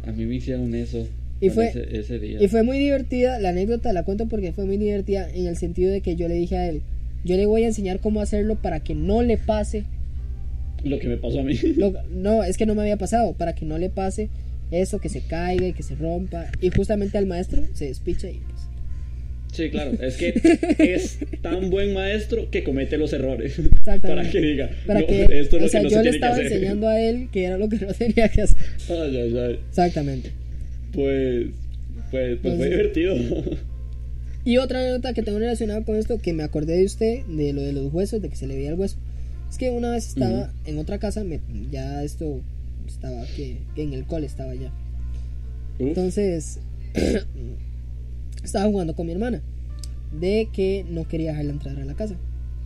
[0.06, 1.06] a mí me hicieron eso.
[1.40, 2.42] Y fue- ese, ese día.
[2.42, 5.90] Y fue muy divertida, la anécdota la cuento porque fue muy divertida en el sentido
[5.90, 6.82] de que yo le dije a él,
[7.24, 9.84] yo le voy a enseñar cómo hacerlo para que no le pase
[10.84, 11.54] Lo que me pasó a mí.
[11.76, 14.28] Lo- no, es que no me había pasado, para que no le pase
[14.70, 16.46] eso, que se caiga y que se rompa.
[16.60, 18.68] Y justamente al maestro se despicha y pues.
[19.52, 20.32] Sí, claro, es que
[20.78, 23.58] es tan buen maestro que comete los errores.
[23.58, 24.08] Exactamente.
[24.08, 26.10] Para que diga, Para no, que, esto es o sea, que no yo se le
[26.10, 26.46] que estaba hacer.
[26.46, 28.56] enseñando a él que era lo que no tenía que hacer.
[28.88, 29.60] Ay, ay, ay.
[29.68, 30.30] Exactamente.
[30.92, 31.46] Pues,
[32.10, 33.16] pues, pues fue Entonces- divertido.
[34.44, 37.62] Y otra anécdota que tengo relacionada con esto, que me acordé de usted, de lo
[37.62, 38.96] de los huesos, de que se le veía el hueso.
[39.48, 40.50] Es que una vez estaba Ujú.
[40.70, 41.38] en otra casa, me-
[41.70, 42.40] ya esto
[42.88, 44.72] estaba que, que en el cole estaba ya.
[45.78, 46.58] Entonces,
[48.42, 49.42] estaba jugando con mi hermana.
[50.18, 52.16] De que no quería dejarla entrar a la casa.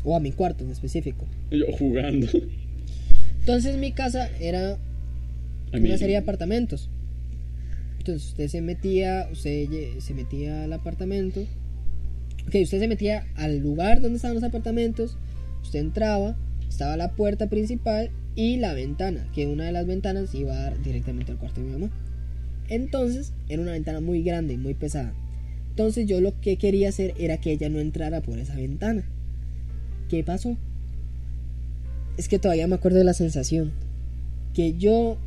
[0.05, 1.27] O a mi cuarto en específico.
[1.51, 2.27] yo jugando.
[3.41, 4.72] Entonces mi casa era
[5.72, 6.91] A una serie de apartamentos.
[7.99, 11.41] Entonces usted se metía, usted se metía al apartamento.
[12.47, 15.16] Ok, usted se metía al lugar donde estaban los apartamentos.
[15.62, 16.37] Usted entraba,
[16.68, 20.83] estaba la puerta principal y la ventana, que una de las ventanas iba a dar
[20.83, 21.91] directamente al cuarto de mi mamá.
[22.68, 25.12] Entonces era una ventana muy grande y muy pesada.
[25.77, 29.05] Entonces yo lo que quería hacer era que ella no entrara por esa ventana.
[30.09, 30.57] ¿Qué pasó?
[32.16, 33.72] Es que todavía me acuerdo de la sensación.
[34.55, 35.18] Que yo,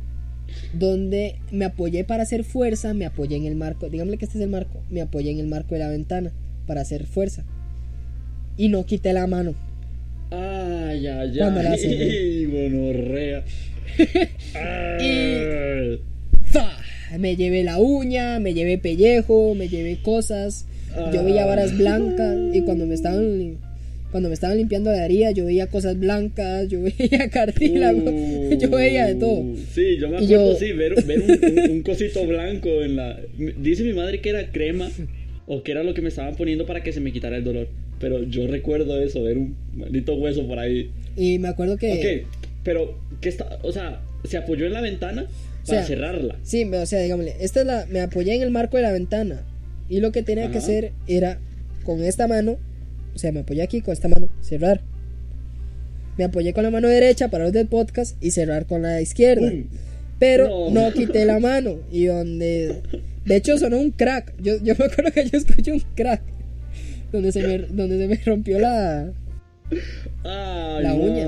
[0.76, 3.88] donde me apoyé para hacer fuerza, me apoyé en el marco.
[3.88, 4.82] Dígame que este es el marco.
[4.90, 6.32] Me apoyé en el marco de la ventana
[6.66, 7.44] para hacer fuerza.
[8.56, 9.54] Y no quité la mano.
[10.32, 11.78] Ay, ay, Cuando la ay.
[11.78, 13.44] cerré.
[14.56, 15.96] Ay.
[15.96, 16.19] ¡Fa!
[17.18, 20.66] Me llevé la uña, me llevé pellejo, me llevé cosas.
[21.12, 23.58] Yo veía varas blancas y cuando me estaban
[24.10, 28.02] cuando me estaban limpiando la herida, yo veía cosas blancas, yo veía cartílago,
[28.58, 29.34] yo veía de todo.
[29.40, 31.30] Uh, Sí, yo me acuerdo, yo- sí, ver, ver un,
[31.64, 33.20] un- un cosito blanco en la...
[33.62, 34.90] Dice mi madre que era crema
[35.46, 37.68] o que era lo que me estaban poniendo para que se me quitara el dolor.
[38.00, 40.90] Pero yo recuerdo eso, ver un maldito hueso por ahí.
[41.16, 42.26] Y me acuerdo que Ok,
[42.64, 43.60] pero, ¿qué está?
[43.62, 45.26] O sea, se apoyó en la ventana
[45.66, 46.38] para sea, cerrarla.
[46.42, 49.42] Sí, o sea, digámosle, esta es la, me apoyé en el marco de la ventana
[49.88, 51.38] y lo que tenía que hacer era
[51.84, 52.56] con esta mano,
[53.14, 54.80] o sea, me apoyé aquí con esta mano, cerrar.
[56.18, 59.46] Me apoyé con la mano derecha para los del podcast y cerrar con la izquierda.
[59.48, 59.66] Uy,
[60.18, 60.88] Pero no.
[60.88, 60.92] no.
[60.92, 62.82] quité la mano y donde
[63.24, 64.34] de hecho sonó un crack.
[64.42, 66.20] Yo, yo me acuerdo que yo escuché un crack
[67.10, 69.10] donde se me, donde se me rompió la
[70.24, 71.26] Ay, La uña.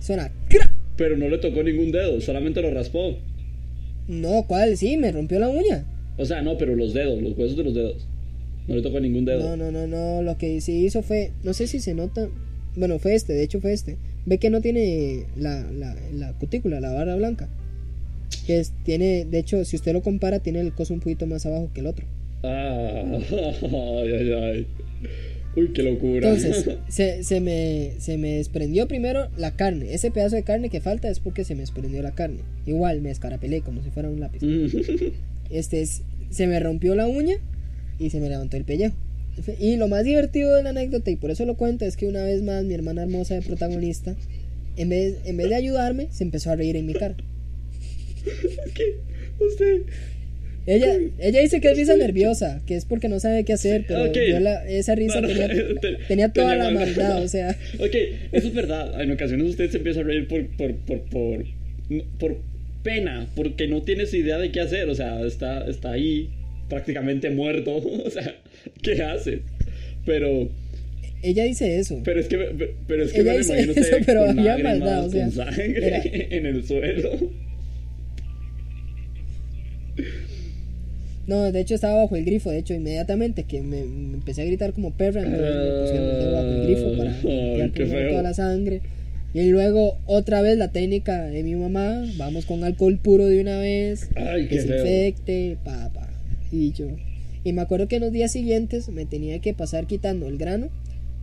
[0.00, 0.70] suena crack.
[0.96, 3.18] Pero no le tocó ningún dedo, solamente lo raspó.
[4.08, 4.76] No, ¿cuál?
[4.76, 5.84] Sí, me rompió la uña.
[6.16, 8.06] O sea, no, pero los dedos, los huesos de los dedos.
[8.66, 9.56] No le tocó ningún dedo.
[9.56, 10.22] No, no, no, no.
[10.22, 11.32] Lo que sí hizo fue.
[11.42, 12.28] No sé si se nota.
[12.76, 13.96] Bueno, fue este, de hecho fue este.
[14.26, 17.48] Ve que no tiene la, la, la cutícula, la barra blanca.
[18.46, 21.44] Que es, tiene, de hecho, si usted lo compara, tiene el coso un poquito más
[21.46, 22.06] abajo que el otro.
[22.42, 24.66] Ah, ay, ay, ay.
[25.56, 26.28] Uy, qué locura.
[26.28, 29.94] Entonces, se, se, me, se me desprendió primero la carne.
[29.94, 32.40] Ese pedazo de carne que falta es porque se me desprendió la carne.
[32.66, 34.40] Igual me escarapelé como si fuera un lápiz.
[35.50, 37.36] Este es, se me rompió la uña
[37.98, 38.96] y se me levantó el pellejo.
[39.58, 42.22] Y lo más divertido de la anécdota, y por eso lo cuento, es que una
[42.22, 44.16] vez más mi hermana hermosa de protagonista,
[44.76, 47.16] en vez, en vez de ayudarme, se empezó a reír en mi cara.
[48.74, 48.96] ¿Qué?
[49.44, 49.82] Usted.
[50.66, 54.04] Ella, ella dice que es risa nerviosa, que es porque no sabe qué hacer, pero
[54.04, 54.16] Ok.
[54.30, 55.48] yo la- esa risa No, no, tenía,
[55.80, 56.96] te- tenía toda tenía la maldad.
[56.96, 57.94] maldad, o sea, Ok,
[58.32, 59.00] eso es verdad.
[59.00, 61.44] En ocasiones usted se empieza a reír por, por, por, por,
[62.18, 62.38] por
[62.82, 64.88] pena, porque no tienes idea de qué hacer.
[64.88, 66.30] O sea, está, está ahí
[66.70, 67.76] prácticamente muerto.
[68.06, 68.34] O sea,
[68.82, 69.40] ¿qué haces?
[70.06, 70.48] Pero,
[71.22, 72.00] ella dice eso.
[72.04, 72.36] pero es que,
[72.86, 75.24] pero es que Ella me dice imagino eso, pero con había lágrimas, maldad, o sea,
[75.24, 77.10] con sangre era- en el suelo.
[81.26, 84.44] No, de hecho estaba bajo el grifo, de hecho inmediatamente que me, me empecé a
[84.44, 87.10] gritar como perra, entonces me pusieron bajo el grifo para
[87.62, 88.10] limpiar feo.
[88.10, 88.80] toda la sangre.
[89.32, 93.58] Y luego otra vez la técnica de mi mamá, vamos con alcohol puro de una
[93.58, 94.76] vez, Ay, qué feo.
[94.84, 96.08] desinfecte, pa, pa.
[96.52, 96.86] Y yo.
[97.42, 100.68] Y me acuerdo que en los días siguientes me tenía que pasar quitando el grano,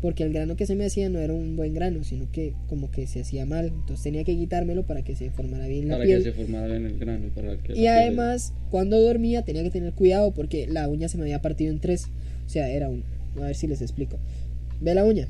[0.01, 2.89] porque el grano que se me hacía no era un buen grano, sino que como
[2.91, 3.67] que se hacía mal.
[3.67, 6.23] Entonces tenía que quitármelo para que se formara bien la Para piel.
[6.23, 7.27] que se formara bien el grano.
[7.35, 11.17] Para que Y piel- además, cuando dormía tenía que tener cuidado porque la uña se
[11.17, 12.07] me había partido en tres.
[12.45, 13.03] O sea, era un...
[13.37, 14.17] A ver si les explico.
[14.81, 15.27] Ve la uña.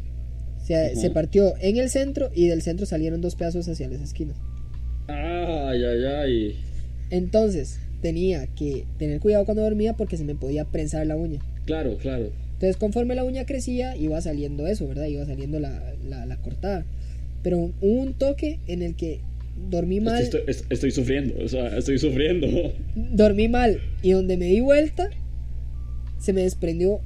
[0.62, 0.96] O sea, Ajá.
[0.96, 4.38] se partió en el centro y del centro salieron dos pedazos hacia las esquinas.
[5.08, 6.56] Ay, ay, ay.
[7.10, 11.40] Entonces, tenía que tener cuidado cuando dormía porque se me podía prensar la uña.
[11.66, 12.32] Claro, claro.
[12.62, 15.06] Entonces, conforme la uña crecía, iba saliendo eso, ¿verdad?
[15.08, 16.86] Iba saliendo la, la, la cortada.
[17.42, 19.20] Pero hubo un toque en el que
[19.72, 22.48] dormí mal, Estoy, estoy- estoy sufriendo, o sea, estoy sufriendo.
[22.96, 25.10] dormí mal y donde me di vuelta,
[26.20, 27.00] se me desprendió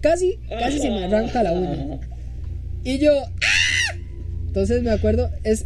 [0.00, 2.00] casi, casi se me arranca la uña.
[2.82, 3.96] Y yo, ¡ah!
[4.48, 5.64] entonces me acuerdo, es,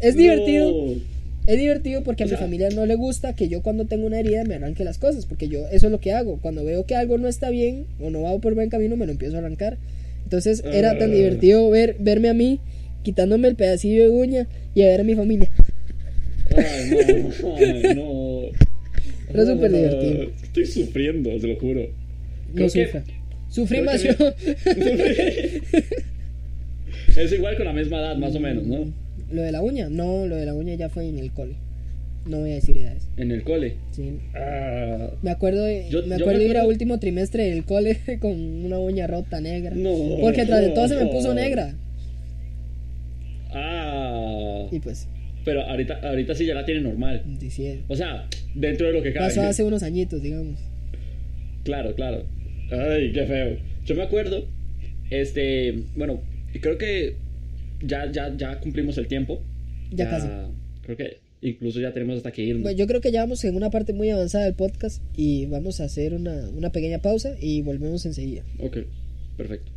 [0.00, 0.70] es divertido.
[0.70, 1.00] No.
[1.46, 4.44] Es divertido porque a mi familia no le gusta que yo cuando tengo una herida
[4.44, 6.38] me arranque las cosas, porque yo eso es lo que hago.
[6.40, 9.12] Cuando veo que algo no está bien o no va por buen camino, me lo
[9.12, 9.78] empiezo a arrancar.
[10.24, 11.14] Entonces era tan Ah.
[11.14, 12.60] divertido ver verme a mí
[13.02, 15.50] quitándome el pedacillo de uña y a ver a mi familia.
[16.56, 18.40] Ay, no, ay, no.
[19.32, 20.30] Era súper divertido.
[20.42, 21.88] Estoy sufriendo, te lo juro.
[22.52, 23.02] No que- sufra.
[23.48, 24.12] Sufrí más yo.
[27.16, 28.92] Es igual con la misma edad, más o menos, ¿no?
[29.32, 31.54] Lo de la uña, no, lo de la uña ya fue en el cole.
[32.26, 33.08] No voy a decir edades.
[33.16, 33.76] En el cole.
[33.92, 34.18] Sí.
[34.34, 37.98] Ah, Me acuerdo de, Yo- me yo acuerdo de ir a último trimestre del cole
[38.20, 38.32] con
[38.64, 39.74] una uña rota negra.
[39.74, 39.90] no.
[40.20, 41.10] Porque tras de todo se me no.
[41.10, 41.74] puso negra.
[43.52, 44.66] Ah.
[44.70, 45.08] Y pues,
[45.44, 47.22] Pero ahorita, ahorita sí ya la tiene normal.
[47.40, 49.26] decía, O sea, dentro de lo que cabe.
[49.28, 50.58] pasó hace unos añitos, digamos.
[51.64, 52.24] Claro, claro.
[52.70, 53.56] Ay, qué feo.
[53.84, 54.46] Yo me acuerdo,
[55.10, 56.20] este, bueno,
[56.60, 57.16] creo que
[57.82, 59.42] ya, ya, ya cumplimos el tiempo.
[59.90, 60.28] Ya casi.
[60.82, 62.62] Creo que incluso ya tenemos hasta que irnos.
[62.62, 65.80] Bueno, yo creo que ya vamos en una parte muy avanzada del podcast y vamos
[65.80, 68.44] a hacer una, una pequeña pausa y volvemos enseguida.
[68.60, 68.78] Ok,
[69.36, 69.72] perfecto.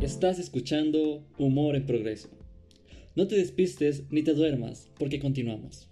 [0.00, 2.28] Estás escuchando Humor en Progreso.
[3.14, 5.88] No te despistes ni te duermas, porque continuamos.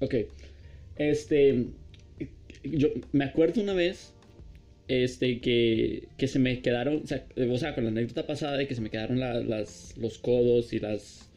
[0.00, 0.14] Ok,
[0.96, 1.66] este,
[2.64, 4.12] yo me acuerdo una vez,
[4.86, 8.66] este, que, que se me quedaron, o sea, o sea, con la anécdota pasada de
[8.68, 11.28] que se me quedaron la- las, los codos y las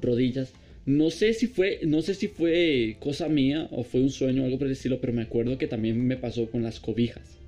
[0.00, 0.52] rodillas.
[0.84, 4.44] No sé si fue, no sé si fue cosa mía o fue un sueño o
[4.46, 7.41] algo por el estilo, pero me acuerdo que también me pasó con las cobijas.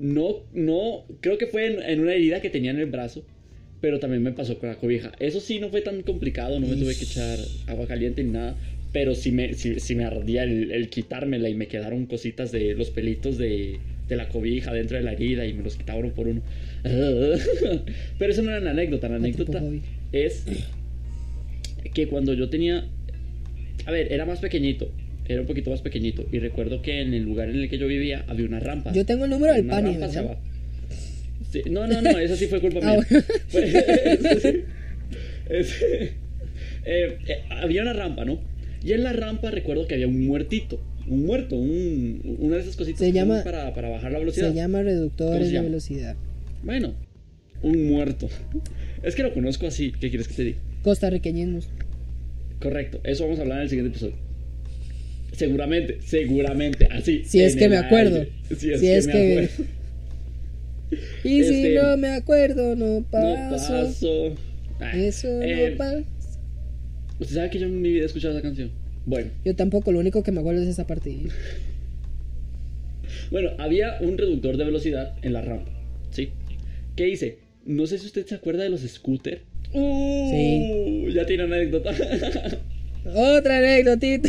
[0.00, 3.22] No, no, creo que fue en, en una herida que tenía en el brazo,
[3.80, 5.12] pero también me pasó con la cobija.
[5.20, 8.56] Eso sí no fue tan complicado, no me tuve que echar agua caliente ni nada,
[8.92, 12.74] pero sí me, sí, sí me ardía el, el quitármela y me quedaron cositas de
[12.74, 13.78] los pelitos de,
[14.08, 16.40] de la cobija dentro de la herida y me los quitaba uno por uno.
[18.18, 19.62] pero eso no era una anécdota, la Ah, anécdota
[20.12, 20.44] es
[21.94, 22.86] que cuando yo tenía,
[23.86, 24.90] a ver, era más pequeñito,
[25.32, 27.86] era un poquito más pequeñito y recuerdo que en el lugar en el que yo
[27.86, 28.92] vivía había una rampa.
[28.92, 30.36] Yo tengo el número del Una pani, rampa hacia ¿verdad?
[30.38, 30.50] abajo.
[31.52, 33.06] Sí, no, no, no, eso sí fue culpa Ah, mía.
[33.10, 33.24] bueno.
[33.48, 33.64] Fue-
[34.14, 34.60] eso sí.
[35.48, 36.12] Es- eh,
[36.84, 37.18] eh,
[37.50, 38.40] había una rampa, ¿no?
[38.84, 42.76] Y en la rampa recuerdo que había un muertito, un muerto, un, una de esas
[42.76, 44.48] cositas Se llama- para, para bajar la velocidad.
[44.50, 46.16] Se llama ¿Cómo reductores se de velocidad.
[46.62, 46.94] Bueno,
[47.62, 48.28] un muerto.
[49.02, 50.58] Es que lo conozco así, ¿qué quieres que te diga?
[50.82, 51.68] Costarriqueñismos.
[52.60, 54.14] Correcto, eso vamos a hablar en el siguiente episodio.
[55.40, 57.22] Seguramente, seguramente, así.
[57.24, 58.26] Si es que me acuerdo.
[58.58, 59.64] Si es Si que es me que- acuerdo.
[61.24, 63.72] Y si Este, no me acuerdo, no No paso.
[63.72, 64.34] paso.
[64.80, 66.02] Ah, Eso eh, no pasa.
[67.20, 68.70] ¿Usted sabe que yo en mi vida he escuchado esa canción?
[69.06, 71.16] Bueno, Yo tampoco, lo único que me acuerdo es esa parte.
[73.30, 75.70] bueno, había un reductor de velocidad en la rampa,
[76.10, 76.30] ¿sí?
[76.96, 77.38] ¿Qué hice?
[77.64, 79.40] No sé si usted se acuerda de los scooters.
[79.72, 81.14] Uh, Sí.
[81.14, 81.90] Ya tiene anécdota.
[83.04, 84.28] Otra anécdotita.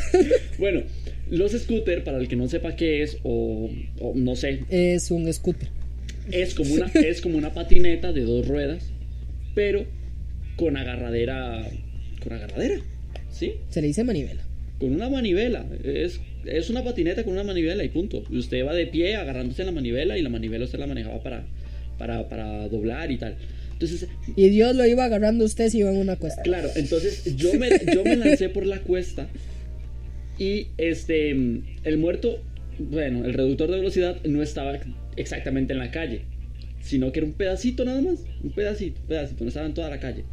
[0.59, 0.81] bueno,
[1.31, 3.69] los scooters, para el que no sepa qué es, o,
[3.99, 5.69] o no sé, es un scooter.
[6.31, 8.83] es como, una, es como una patineta de dos ruedas,
[9.55, 9.85] pero
[10.57, 11.67] con agarradera.
[12.21, 12.81] Con agarradera,
[13.31, 13.53] ¿sí?
[13.69, 14.43] Se le dice manivela.
[14.77, 15.65] Con una manivela.
[15.83, 18.23] Es, es una patineta con una manivela y punto.
[18.29, 21.45] Y usted va de pie agarrándose la manivela y la manivela usted la manejaba para,
[21.97, 23.37] para, para doblar y tal.
[23.73, 26.41] Entonces, Y Dios lo iba agarrando usted si iba en una cuesta.
[26.43, 29.27] claro, entonces yo me, yo me lancé por la cuesta
[30.41, 32.39] y este, el muerto,
[32.79, 34.79] bueno, el reductor de velocidad no estaba
[35.15, 36.21] exactamente en la calle,
[36.81, 39.89] sino que era un pedacito nada más, un pedacito, un pedacito, no estaba en toda
[39.91, 40.23] la calle.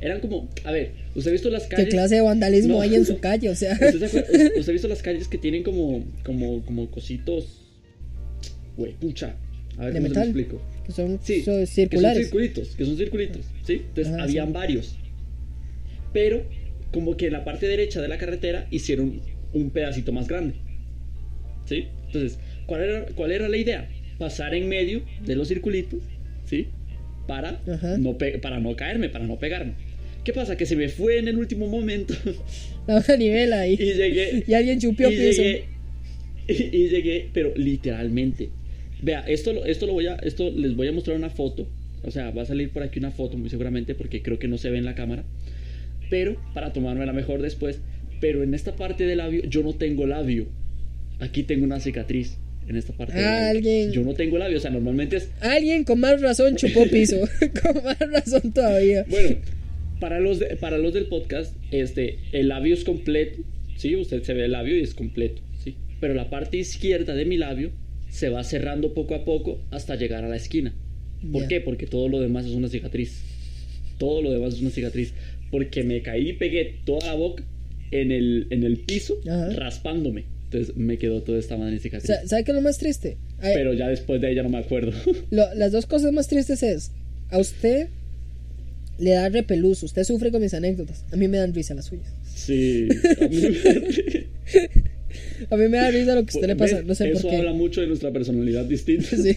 [0.00, 1.94] Eran como, a ver, ¿usted ha visto las ¿Qué calles?
[1.94, 2.80] clase de vandalismo No.
[2.82, 3.48] hay en su calle?
[3.48, 4.06] O sea, ¿Usted,
[4.62, 7.62] se ha visto las calles que tienen como, como, como cositos,
[8.76, 9.34] güey, pucha?
[9.78, 10.24] A ver, De ¿cómo se lo metal.
[10.28, 10.62] explico?
[10.86, 12.22] que son, Sí, son que son circulares.
[12.26, 13.82] circulitos, que son circulitos, ¿sí?
[13.88, 14.52] Entonces Ajá, habían sí.
[14.52, 14.96] varios.
[16.12, 16.44] Pero
[16.92, 19.20] como que en la parte derecha de la carretera hicieron
[19.52, 20.54] un pedacito más grande.
[21.66, 21.86] ¿Sí?
[22.06, 23.88] Entonces, ¿cuál era, cuál era la idea?
[24.18, 26.00] Pasar en medio de los circulitos,
[26.44, 26.68] ¿sí?
[27.26, 27.98] Para Ajá.
[27.98, 29.72] no, para no caerme, para no pegarme.
[30.24, 30.56] ¿Qué pasa?
[30.56, 32.14] Que se me fue en el último momento
[32.86, 33.74] La manivela ahí.
[33.74, 35.42] y llegué Y alguien chupió y piso.
[35.42, 35.64] llegué,
[36.48, 38.50] y, y llegué, pero literalmente.
[39.02, 41.68] Vea, esto, lo- esto lo voy a, esto les voy a mostrar una foto.
[42.04, 44.56] O sea, va a salir por aquí una foto muy seguramente porque creo que no
[44.58, 45.24] se ve en la cámara.
[46.08, 47.80] Pero para tomármela mejor después.
[48.20, 50.46] Pero en esta parte del labio yo no tengo labio.
[51.18, 52.36] Aquí tengo una cicatriz
[52.68, 53.14] en esta parte.
[53.16, 54.56] del Ah, alguien- Yo no tengo labio.
[54.58, 57.16] O sea, normalmente es Alguien con más razón chupó piso.
[57.62, 59.04] con más razón todavía.
[59.08, 59.36] Bueno,
[60.00, 63.40] para los, de- para los del podcast, este, el labio es completo,
[63.76, 63.96] ¿sí?
[63.96, 65.76] Usted se ve el labio y es completo, ¿sí?
[66.00, 67.70] Pero la parte izquierda de mi labio
[68.10, 70.74] se va cerrando poco a poco hasta llegar a la esquina.
[71.32, 71.60] ¿Por qué?
[71.62, 73.22] Porque todo lo demás es una cicatriz.
[73.98, 75.14] Todo lo demás es una cicatriz.
[75.50, 77.42] Porque me caí y pegué toda la boca
[77.90, 79.50] en el, en el piso, Ajá.
[79.50, 80.24] raspándome.
[80.44, 82.06] Entonces me quedó toda esta madre cicatriz.
[82.06, 83.16] Sa- ¿Sabe qué es lo más triste?
[83.40, 84.92] Ay, Pero ya después de ella no me acuerdo.
[85.30, 86.92] lo- las dos cosas más tristes es,
[87.30, 87.88] a usted
[88.98, 92.08] le da repelús, usted sufre con mis anécdotas, a mí me dan risa las suyas.
[92.34, 92.88] sí.
[93.20, 94.26] a mí me-
[95.50, 96.86] A mí me da risa lo que a usted le pasa, ¿Ves?
[96.86, 97.36] no sé Eso por qué.
[97.38, 99.08] habla mucho de nuestra personalidad distinta.
[99.16, 99.36] Sí.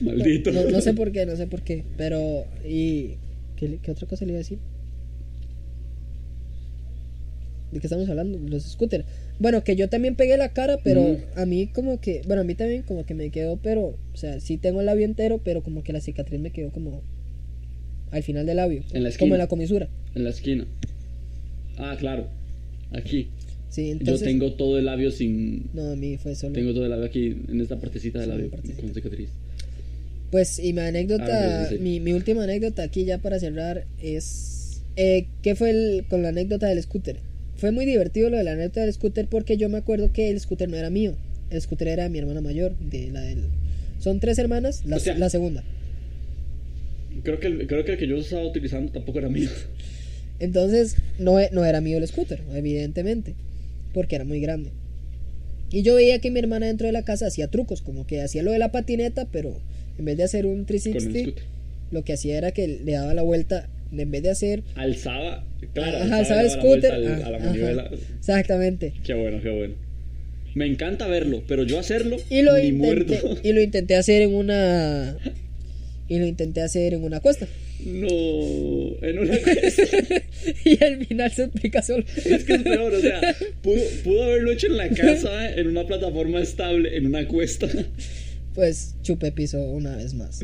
[0.00, 0.52] Maldito.
[0.52, 3.16] No, no sé por qué, no sé por qué, pero y
[3.56, 4.58] ¿qué, qué otra cosa le iba a decir?
[7.72, 8.38] ¿De qué estamos hablando?
[8.38, 9.04] Los scooters.
[9.38, 12.54] Bueno, que yo también pegué la cara, pero a mí como que, bueno, a mí
[12.54, 15.82] también como que me quedó, pero, o sea, sí tengo el labio entero, pero como
[15.84, 17.02] que la cicatriz me quedó como
[18.10, 19.34] al final del labio, En la como esquina.
[19.34, 19.88] en la comisura.
[20.14, 20.66] En la esquina.
[21.78, 22.26] Ah, claro.
[22.92, 23.28] Aquí.
[23.68, 25.70] Sí, entonces Yo tengo todo el labio sin.
[25.72, 28.50] no, a mí fue solo Tengo todo el labio aquí, en esta partecita del labio,
[28.50, 28.82] partecita.
[28.82, 29.28] con cicatriz.
[30.32, 31.78] Pues, y mi Ah, anécdota, sí.
[31.78, 36.28] mi, mi última anécdota aquí ya para cerrar es, eh, ¿qué fue el- con la
[36.30, 37.16] anécdota del scooter?
[37.60, 40.40] Fue muy divertido lo de la anécdota del scooter porque yo me acuerdo que el
[40.40, 41.14] scooter no era mío,
[41.50, 43.44] el scooter era de mi hermana mayor, de la del...
[43.98, 45.62] Son tres hermanas, la, O sea- la segunda.
[47.22, 49.50] Creo que, el, creo que el que yo estaba utilizando tampoco era mío.
[50.40, 53.34] Entonces, no, no era mío el scooter, evidentemente,
[53.92, 54.70] porque era muy grande.
[55.70, 58.42] Y yo veía que mi hermana dentro de la casa hacía trucos, como que hacía
[58.42, 59.54] lo de la patineta, pero
[59.98, 61.44] en vez de hacer un Con el 360, scooter.
[61.90, 65.44] lo que hacía era que le daba la vuelta, en vez de hacer Alzaba.
[65.74, 66.92] Claro, Ajá, alzaba el scooter.
[66.92, 67.90] al- ah, a la manivela.
[68.18, 68.92] Exactamente.
[69.04, 69.74] Qué bueno, qué bueno.
[70.54, 72.74] Me encanta verlo, pero yo hacerlo Y lo, ni intenté,
[73.22, 73.38] muerto.
[73.42, 75.16] y lo intenté hacer en una.
[76.08, 77.46] Y lo intenté hacer en una cuesta.
[77.86, 79.82] No, en una cuesta.
[80.64, 82.04] y al final se explica solo.
[82.24, 83.20] Es que es peor, o sea,
[83.62, 87.68] pudo, pudo haberlo hecho en la casa, en una plataforma estable, en una cuesta.
[88.54, 90.40] Pues chupé piso una vez más.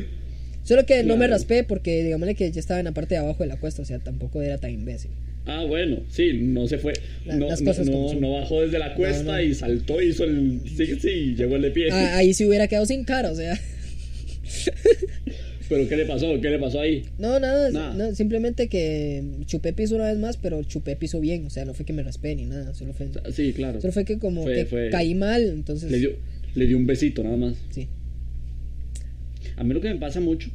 [0.67, 3.43] Solo que no me raspé porque, digámosle que ya estaba en la parte de abajo
[3.43, 3.81] de la cuesta.
[3.81, 5.11] O sea, tampoco era tan imbécil.
[5.45, 6.91] Ah, bueno, sí, no se fue.
[7.25, 7.47] La- no,
[8.19, 9.41] no, bajó desde la cuesta no.
[9.41, 10.59] y saltó, hizo el.
[10.75, 11.87] Sí, sí, llegó el de pie.
[11.91, 13.57] Ah, ahí sí hubiera quedado sin cara, o sea.
[15.69, 16.39] Pero ¿qué le pasó?
[16.39, 17.03] ¿Qué le pasó ahí?
[17.17, 17.93] No, nada, Nada.
[17.93, 21.45] no, simplemente que chupé piso una vez más, pero chupé piso bien.
[21.45, 22.73] O sea, no fue que me raspé ni nada.
[22.73, 23.81] Solo fue, Sí, claro.
[23.81, 25.41] solo fue que como Fue- que fue- caí mal.
[25.43, 26.11] Entonces, Le dio,
[26.55, 27.55] le dio un besito nada más.
[27.71, 27.87] sí.
[29.57, 30.49] A mí lo que me pasa mucho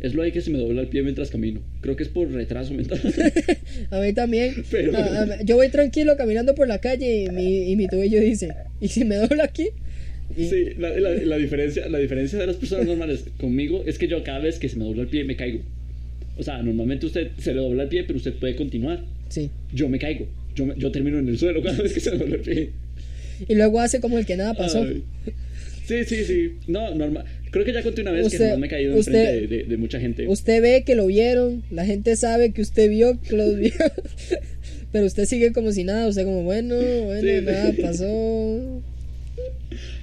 [0.00, 1.60] es lo de que se me dobla el pie mientras camino.
[1.80, 3.00] Creo que es por retraso mental.
[3.90, 4.54] A mí también.
[4.70, 8.20] Pero- A- a- yo voy tranquilo caminando por la calle y mi, y mi tobillo
[8.20, 9.68] dice, ¿y si me doblo aquí?
[10.36, 14.08] Y- Sí, la, la- la diferencia, la diferencia de las personas normales conmigo es que
[14.08, 15.60] yo cada vez que se me dobla el pie me caigo.
[16.36, 19.04] O sea, normalmente usted se le dobla el pie, pero usted puede continuar.
[19.28, 19.50] sí.
[19.72, 20.26] Yo me caigo.
[20.54, 22.70] Yo, yo termino en el suelo cada vez que se me dobla el pie.
[23.48, 24.82] Y luego hace como el que nada pasó.
[24.82, 25.02] Ay.
[25.86, 26.52] Sí, sí, sí.
[26.66, 27.24] No, normal.
[27.50, 29.68] Creo que ya conté una vez que jamás me he caído usted- enfrente de, de-
[29.68, 30.26] de mucha gente.
[30.26, 33.70] Usted ve que lo vieron, la gente sabe que usted vio que los vio,
[34.92, 37.44] pero usted sigue como si nada, usted como, bueno, bueno, Sí, sí.
[37.44, 38.82] nada pasó.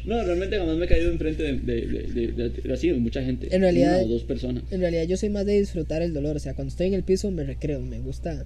[0.06, 3.48] No, realmente jamás me he caído enfrente de, de, de, así, mucha gente.
[3.54, 4.64] En realidad- Una o dos personas.
[4.72, 7.04] En realidad yo soy más de disfrutar el dolor, o sea, cuando estoy en el
[7.04, 8.46] piso me recreo, me gusta,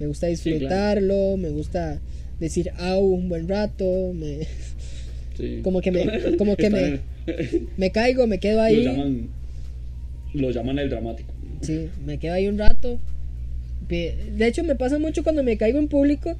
[0.00, 0.54] me gusta Sí, claro.
[0.58, 2.00] disfrutarlo, me gusta
[2.40, 4.40] decir au un buen rato, me,
[5.36, 5.60] Sí.
[5.62, 7.00] Como que me- como que me-
[7.76, 8.84] me caigo, me quedo Lo ahí.
[8.84, 9.28] llaman,
[10.34, 11.32] lo llaman el dramático.
[11.62, 12.98] Sí, me quedo ahí un rato.
[13.88, 16.36] De hecho, me pasa mucho cuando me caigo en público.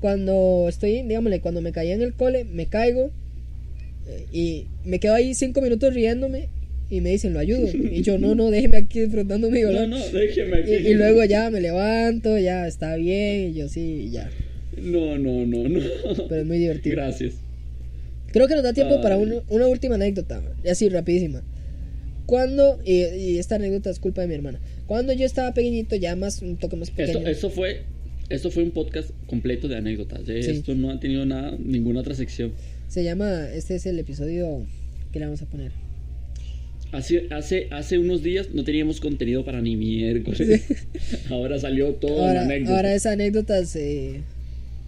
[0.00, 3.10] Cuando estoy, digámosle, cuando me caía en el cole, me caigo.
[4.08, 6.48] eh, Y me quedo ahí cinco minutos riéndome.
[6.90, 7.66] y me dicen, lo ayudo.
[7.90, 9.88] Y yo, no, no, déjeme aquí disfrutando mi dolor.
[9.88, 10.70] No, no, déjeme aquí.
[10.72, 14.30] Y, y luego ya me levanto, ya está bien, y yo sí, ya.
[14.80, 15.80] No, no, no, no.
[16.28, 16.94] Pero es muy divertido.
[16.96, 17.34] Gracias.
[18.36, 21.42] Creo que nos da tiempo para una, última anécdota, así rapidísima.
[22.26, 24.60] Cuando, y, y esta anécdota es culpa de mi hermana.
[24.86, 27.20] Cuando yo estaba pequeñito, ya más, un toque más pequeño.
[27.20, 27.84] Esto, esto fue
[28.28, 30.28] esto fue un podcast completo de anécdotas.
[30.28, 30.42] ¿eh?
[30.42, 30.50] Sí.
[30.50, 32.52] Esto no ha tenido nada, ninguna otra sección.
[32.88, 34.66] Se llama, este es el episodio
[35.12, 35.72] que le vamos a poner.
[36.92, 40.66] Hace, hace, hace unos días no teníamos contenido para ni miércoles.
[41.30, 42.76] Ahora salió todo Ahora, en anécdotas.
[42.76, 44.20] ahora es anécdotas eh,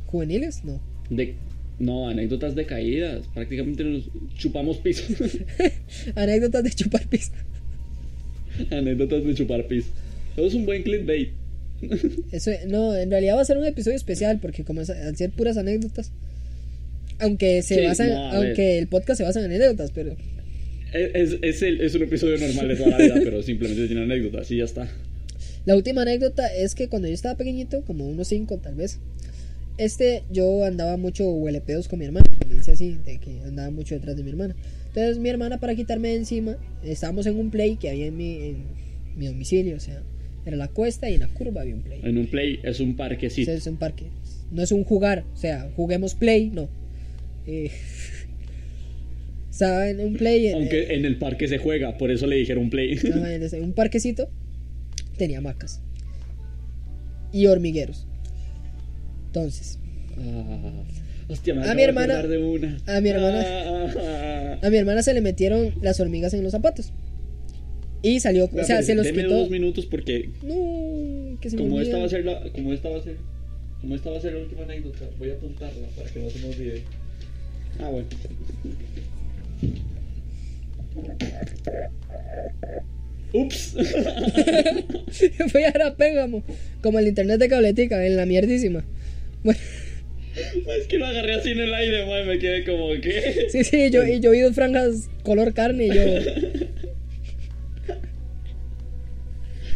[0.07, 0.81] juveniles, no.
[1.09, 1.35] De,
[1.79, 3.27] no, anécdotas de caídas.
[3.35, 5.03] Prácticamente nos chupamos piso.
[6.15, 7.33] anécdotas de chupar pizza.
[8.71, 9.89] anécdotas de chupar piso.
[10.37, 11.31] Eso es un buen clickbait.
[12.33, 15.31] Eso, no, en realidad va a ser un episodio especial porque como es, al ser
[15.31, 16.11] puras anécdotas,
[17.21, 18.47] aunque se Sí, basan, no, a ver.
[18.49, 20.17] aunque el podcast se basa en anécdotas, pero
[20.93, 24.03] Es, es, es el- es un episodio normal de toda la vida, pero simplemente tiene
[24.03, 24.89] anécdotas y ya está.
[25.67, 28.99] la última anécdota es que cuando yo estaba pequeñito, como unos 5 tal vez,
[29.79, 33.95] este, yo andaba mucho huelepedos con mi hermana, me dice así, de que andaba mucho
[33.95, 34.55] detrás de mi hermana.
[34.89, 38.35] Entonces mi hermana para quitarme de encima, estábamos en un play que había en mi,
[38.43, 38.57] en
[39.17, 40.03] mi domicilio, o sea,
[40.45, 42.01] era la cuesta y en la curva había un play.
[42.03, 43.51] En un play es un parquecito.
[43.51, 44.07] Es un parque.
[44.51, 46.69] No es un jugar, o sea, juguemos play, no.
[47.47, 47.71] Eh,
[49.51, 50.53] estaba en un play.
[50.53, 52.99] Aunque en el parque se juega, por eso le dijeron play.
[53.03, 54.29] en un parquecito
[55.17, 55.83] tenía hamacas
[57.33, 58.07] y hormigueros.
[59.29, 59.79] Entonces,
[60.21, 60.83] Ah,
[61.29, 62.79] hostia, me A mi hermana- de una.
[62.87, 66.93] a mi hermana- Ah, a mi hermana se le metieron las hormigas en los zapatos
[68.03, 69.29] y salió, o sea, se los quitó.
[69.29, 72.89] dos minutos porque No, que se me como esta va a ser la, como esta
[72.89, 73.17] va a ser,
[73.81, 76.39] como esta va a ser la última anécdota, voy a apuntarla para que no se
[76.41, 76.83] me olvide.
[77.81, 78.09] Ah, bueno.
[83.35, 83.75] Ups.
[85.51, 86.43] Fui a Pégamo,
[86.83, 88.85] como el internet de cabletica, en la mierdísima.
[90.65, 93.47] Bueno, es que lo agarré así en el aire, man, me quedé como que.
[93.51, 96.03] sí, sí, yo, y yo vi dos franjas color carne y yo.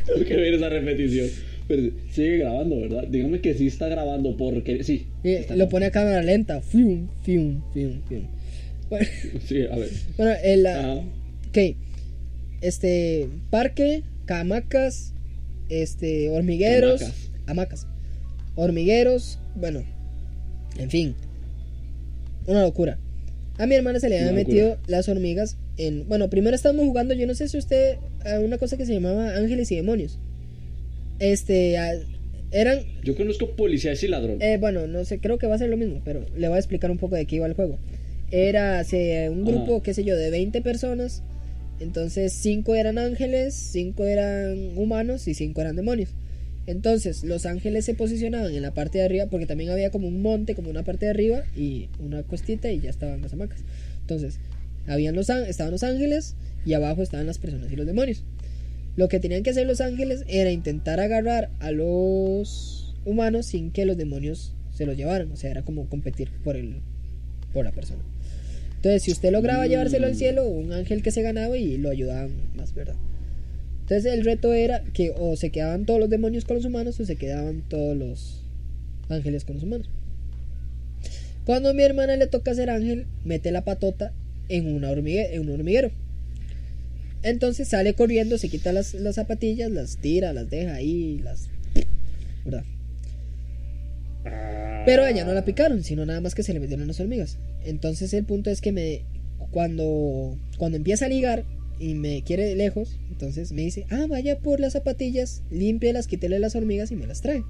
[0.07, 1.29] Tengo que ver esa repetición.
[1.69, 3.05] Pero sigue grabando, ¿verdad?
[3.09, 5.07] Dígame que sí está grabando porque sí.
[5.25, 6.61] Está lo pone a cámara lenta.
[6.61, 8.27] Fium, fium, fium, fium.
[8.91, 9.07] Bueno,
[9.47, 9.89] Sí, a ver.
[10.17, 10.95] bueno, el, Ajá.
[11.49, 11.59] ok.
[12.61, 15.15] Este, parque, camacas,
[15.69, 17.31] este, hormigueros, Hamacas.
[17.47, 17.87] hamacas,
[18.55, 19.83] hormigueros, bueno,
[20.79, 21.15] en fin,
[22.47, 22.99] una locura.
[23.59, 27.27] A mi hermana se le habían metido las hormigas en, bueno, primero estábamos jugando, yo
[27.27, 30.19] no sé si usted, a una cosa que se llamaba ángeles y demonios.
[31.19, 31.93] Este, a-
[32.51, 34.39] eran Yo conozco policías y ladrones.
[34.43, 36.59] eh, bueno, no sé, creo que va a ser lo mismo, pero le voy a
[36.59, 37.79] explicar un poco de qué iba el juego.
[38.31, 39.83] Era hace un grupo, Ajá.
[39.83, 41.23] qué sé yo, de 20 personas.
[41.81, 46.11] Entonces, 5 eran ángeles, 5 eran humanos y 5 eran demonios.
[46.67, 50.23] Entonces, los ángeles se posicionaban en la parte de arriba, porque también había como un
[50.23, 53.61] monte, como una parte de arriba y una cuestita y ya estaban las hamacas.
[54.01, 54.39] Entonces,
[54.87, 56.35] habían los, estaban los ángeles
[56.65, 58.25] y abajo estaban las personas y los demonios.
[58.95, 63.87] Lo que tenían que hacer los ángeles era intentar agarrar a los humanos sin que
[63.87, 65.33] los demonios se los llevaran.
[65.33, 66.77] O sea, era como competir por el
[67.53, 68.03] por la persona.
[68.77, 69.69] Entonces, si usted lograba Mm.
[69.69, 72.97] llevárselo al cielo, un ángel que se ganaba y lo ayudaban más, ¿verdad?
[73.93, 77.05] Entonces, el reto era que o se quedaban todos los demonios con los humanos o
[77.05, 78.43] se quedaban todos los
[79.11, 79.91] ángeles con los humanos.
[81.45, 84.15] Cuando a mi hermana le toca ser ángel, mete la patota
[84.49, 85.91] en, una en un hormiguero.
[87.23, 91.51] Entonces sale corriendo, se quita las, las zapatillas, las tira, las deja ahí, las...
[92.47, 92.65] ¿Verdad?
[94.87, 97.37] Pero ella no la picaron, sino nada más que se le metieron las hormigas.
[97.63, 99.03] Entonces el punto es que me...
[99.51, 101.45] Cuando, cuando empieza a ligar
[101.83, 106.55] y me quiere lejos, entonces me dice, ah, vaya por las zapatillas, límpialas, quítele las
[106.55, 107.43] hormigas y me las trae.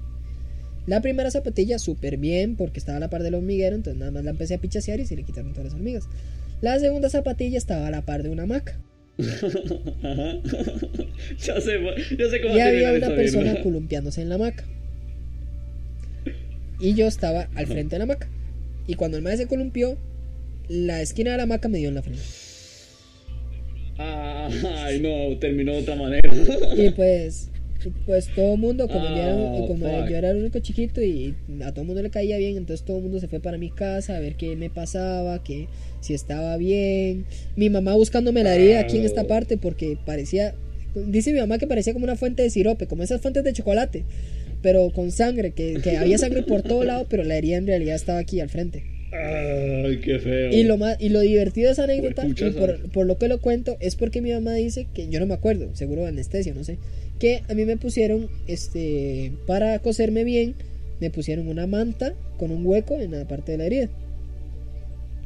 [0.87, 4.23] La primera zapatilla súper bien porque estaba a la par del hormiguero, entonces nada más
[4.23, 6.09] la empecé a pichasear y se le quitaron todas las hormigas.
[6.61, 8.81] La segunda zapatilla estaba a la par de una hamaca.
[9.19, 10.39] Ajá.
[11.37, 11.79] ya sé,
[12.17, 14.65] ya sé cómo Y había una persona columpiándose en la hamaca.
[16.79, 18.27] Y yo estaba al frente de la hamaca.
[18.87, 19.95] Y cuando el maestro se columpió,
[20.69, 22.23] la esquina de la hamaca me dio en la frente.
[24.77, 26.21] Ay, no, terminó de otra manera.
[26.77, 27.49] Y pues,
[28.05, 31.35] pues todo el mundo, como, yo, era, Ah, como yo era el único chiquito y
[31.63, 33.69] a todo el mundo le caía bien, entonces todo el mundo se fue para mi
[33.69, 35.67] casa a ver qué me pasaba, que
[36.01, 37.25] si estaba bien.
[37.55, 39.27] Mi mamá buscándome la herida aquí en esta Ah.
[39.27, 40.55] parte porque parecía,
[40.95, 44.05] dice mi mamá que parecía como una fuente de sirope, como esas fuentes de chocolate,
[44.61, 47.95] pero con sangre, que, que había sangre por todo lado, pero la herida en realidad
[47.95, 48.83] estaba aquí al frente.
[49.13, 50.51] Ay, qué feo.
[50.51, 53.39] Y lo, más, y lo divertido de esa anécdota, y por, por lo que lo
[53.39, 56.63] cuento, es porque mi mamá dice que, yo no me acuerdo, seguro de anestesia, no
[56.63, 56.77] sé,
[57.19, 60.55] que a mí me pusieron, este, para coserme bien,
[60.99, 63.89] me pusieron una manta con un hueco en la parte de la herida.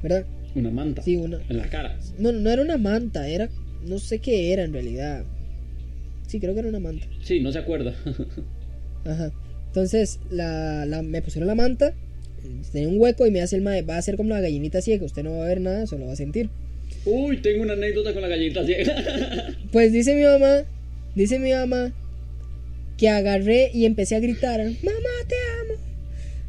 [0.03, 0.25] ¿Verdad?
[0.55, 1.01] Una manta.
[1.01, 1.39] Sí, una.
[1.49, 1.97] En la cara.
[2.17, 3.49] No, no era una manta, era,
[3.85, 5.23] no sé qué era en realidad.
[6.27, 7.05] Sí, creo que era una manta.
[7.21, 7.95] Sí, no se acuerda.
[9.05, 9.31] Ajá.
[9.67, 11.93] Entonces, la, la- me pusieron la manta,
[12.71, 15.05] tenía un hueco y me hace el mae, va a ser como la gallinita ciega,
[15.05, 16.49] usted no va a ver nada, solo va a sentir.
[17.05, 19.55] Uy, tengo una anécdota con la gallinita ciega.
[19.71, 20.63] Pues dice mi mamá,
[21.15, 21.93] dice mi mamá,
[22.97, 24.73] que agarré y empecé a gritar, mamá
[25.27, 25.73] te amo,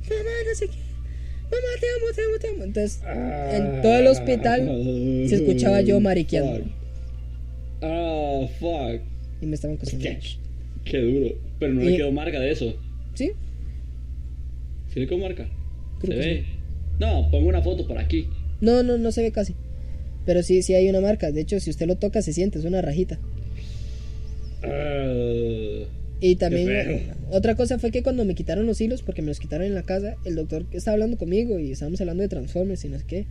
[0.08, 0.78] mamá no sé qué,
[1.44, 2.64] mamá te amo, te amo, te amo.
[2.64, 6.72] Entonces, en todo el hospital se escuchaba yo mariqueando Fuck.
[7.82, 9.00] Ah, fuck.
[9.42, 10.04] y me estaban cosiendo.
[10.08, 10.18] Qué,
[10.90, 11.34] qué duro.
[11.58, 12.74] Pero no Y- le quedó marca de eso.
[13.14, 13.32] ¿Sí?
[14.94, 15.46] ¿Sí le quedó marca?
[16.00, 16.44] Creo ¿Se que ve?
[16.98, 18.28] No, pongo una foto por aquí.
[18.60, 19.54] No, no, no se ve casi.
[20.26, 21.30] Pero sí, sí hay una marca.
[21.32, 23.18] De hecho, si usted lo toca, se siente, es una rajita.
[24.62, 25.84] Ah,
[26.20, 29.66] Y también otra cosa fue que cuando me quitaron los hilos, porque me los quitaron
[29.66, 32.98] en la casa, el doctor estaba hablando conmigo y estábamos hablando de Transformers y no
[32.98, 33.26] sé qué.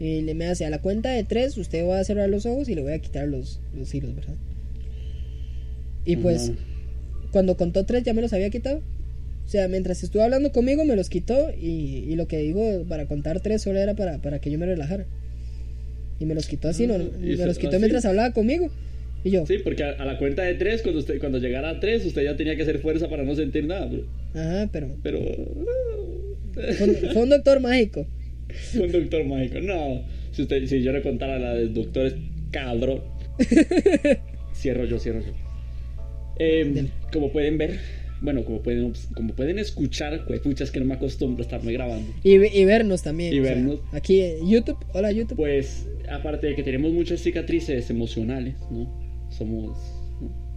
[0.00, 2.68] Y le me hace, a la cuenta de tres, usted va a cerrar los ojos
[2.68, 4.36] y le voy a quitar los, los hilos, ¿verdad?
[6.04, 6.52] Y pues,
[7.32, 8.80] cuando contó tres ya me los había quitado.
[9.48, 13.06] O sea, mientras estuvo hablando conmigo me los quitó y, y lo que digo para
[13.06, 15.06] contar tres solo era para, para que yo me relajara.
[16.20, 17.78] Y me los quitó así, Ah, no, y me se- los quitó así.
[17.78, 18.68] mientras hablaba conmigo.
[19.24, 21.80] Y yo, Sí, porque a, a la cuenta de tres, cuando usted cuando llegara a
[21.80, 24.04] tres, usted ya tenía que hacer fuerza para no sentir nada, bro.
[24.34, 25.18] ajá, pero Pero.
[26.52, 28.06] fue, un- fue un doctor mágico.
[28.78, 29.60] un doctor mágico.
[29.60, 30.02] No.
[30.32, 32.14] Si, usted, si yo le contara la del doctor es
[32.50, 33.00] cabrón.
[34.54, 35.32] cierro yo, cierro yo.
[36.38, 37.78] Em, como pueden ver,
[38.20, 42.12] bueno, como pueden, como pueden escuchar, puchas que no me acostumbro a estarme grabando.
[42.24, 43.32] Y, ve- y vernos también.
[43.32, 43.80] Y sea, vernos.
[43.92, 44.76] aquí en YouTube.
[44.92, 45.36] Hola YouTube.
[45.36, 48.88] Pues, aparte de que tenemos muchas cicatrices emocionales, ¿no?
[49.30, 49.78] Somos,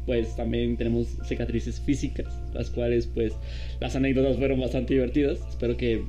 [0.06, 3.34] pues también tenemos cicatrices físicas, las cuales, pues,
[3.80, 5.40] las anécdotas fueron bastante divertidas.
[5.50, 6.04] Espero que,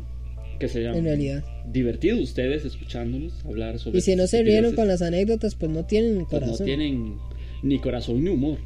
[0.58, 1.44] que se hayan En realidad.
[1.66, 3.98] divertido ustedes escuchándonos hablar sobre.
[3.98, 6.56] Y si no se rieron con las anécdotas, pues no tienen pues, corazón.
[6.60, 7.16] no tienen
[7.62, 8.58] ni corazón ni humor.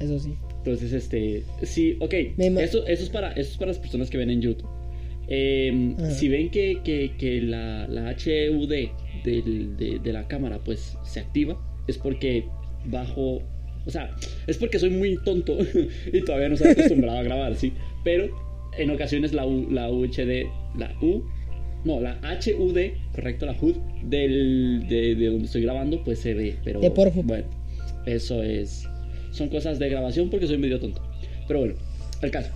[0.00, 0.34] Eso sí.
[0.60, 2.14] Entonces, este, sí, ok,
[2.60, 4.68] eso, eso, es para, eso es para las personas que ven en YouTube.
[5.28, 8.68] Eh, si ven que, que, que la, la HUD
[9.24, 11.56] del- de, de la cámara pues se activa,
[11.86, 12.44] es porque
[12.86, 13.40] bajo,
[13.86, 14.14] o sea,
[14.46, 15.56] es porque soy muy tonto
[16.12, 17.72] y todavía no estoy acostumbrado a grabar, ¿sí?
[18.04, 18.28] Pero
[18.76, 20.46] en ocasiones la, U- la UHD,
[20.78, 21.22] la U,
[21.84, 22.18] no, la
[22.58, 22.78] HUD,
[23.14, 27.24] correcto, la HUD del, de, de donde estoy grabando, pues se ve, pero De Pornhub.
[27.24, 27.46] bueno,
[28.06, 28.86] eso es,
[29.32, 31.00] son cosas de grabación porque soy medio tonto.
[31.46, 31.74] Pero bueno,
[32.22, 32.50] el caso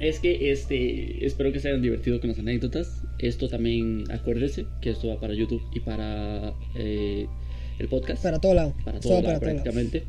[0.00, 3.02] es que este espero que se hayan divertido con las anécdotas.
[3.18, 7.26] Esto también acuérdese que esto va para YouTube y para eh,
[7.78, 8.22] el podcast.
[8.22, 8.74] Para todo lado.
[8.84, 9.62] para todo va lado, para todo lado.
[9.62, 10.04] prácticamente.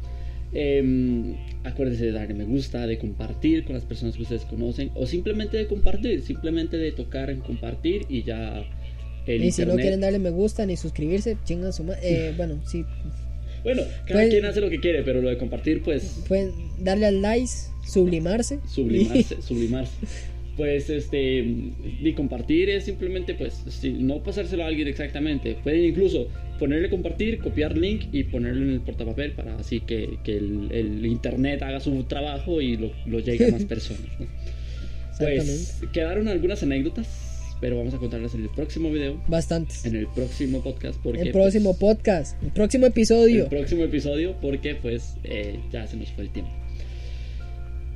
[0.54, 5.06] Em, acuérdese de darle me gusta, de compartir con las personas que ustedes conocen o
[5.06, 8.64] simplemente de compartir, simplemente de tocar en compartir y ya
[9.28, 12.34] el Y si no internet- quieren darle me gusta ni suscribirse, chingan su ma- eh,
[12.38, 12.86] Bueno, sí.
[13.66, 17.08] Bueno, cada Pues- quien hace lo que quiere, pero lo de compartir pues Pueden darle
[17.08, 17.50] al like,
[17.86, 18.60] sublimarse.
[18.66, 19.92] sublimarse, sublimarse.
[20.56, 21.40] Pues este,
[22.02, 25.58] y compartir es simplemente, pues, si- no pasárselo a alguien exactamente.
[25.62, 30.38] Pueden incluso ponerle compartir, copiar link y ponerlo en el portapapel para así que, que
[30.38, 34.08] el, el internet haga su trabajo y lo, lo llegue a más personas.
[35.20, 37.08] Pues quedaron algunas anécdotas,
[37.62, 39.86] pero vamos a contarlas en el próximo video, Bastantes.
[39.86, 41.00] en el próximo podcast.
[41.02, 42.44] Porque, El próximo pues, podcast.
[42.44, 43.44] El próximo episodio.
[43.44, 46.52] el próximo episodio, porque pues eh, ya se nos fue el tiempo.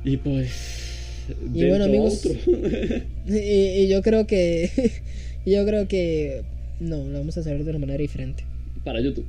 [0.04, 1.26] Y pues.
[1.54, 2.38] Y bueno, amigos, otro.
[3.28, 3.38] Y,
[3.84, 4.70] y yo creo que.
[5.46, 6.42] yo creo que.
[6.80, 8.44] No, lo vamos a hacer de una manera diferente.
[8.84, 9.26] para YouTube.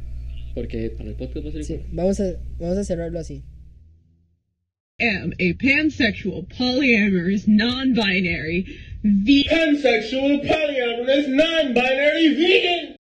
[0.56, 1.88] Porque para el podcast va a ser Sí, igual.
[1.92, 3.42] vamos a, vamos a cerrarlo así.
[5.00, 8.66] am a pansexual, polyamorous, non-binary,
[9.04, 9.76] vegan.
[9.76, 12.96] pansexual, polyamorous, non-binary, vegan.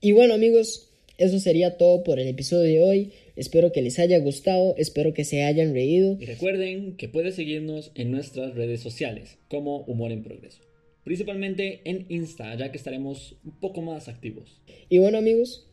[0.00, 3.12] Y bueno amigos, eso sería todo por el episodio de hoy.
[3.36, 6.18] Espero que les haya gustado, espero que se hayan reído.
[6.20, 10.62] Y recuerden que puedes seguirnos en nuestras redes sociales como Humor en Progreso.
[11.04, 14.60] Principalmente en Insta, ya que estaremos un poco más activos.
[14.88, 15.68] Y bueno amigos,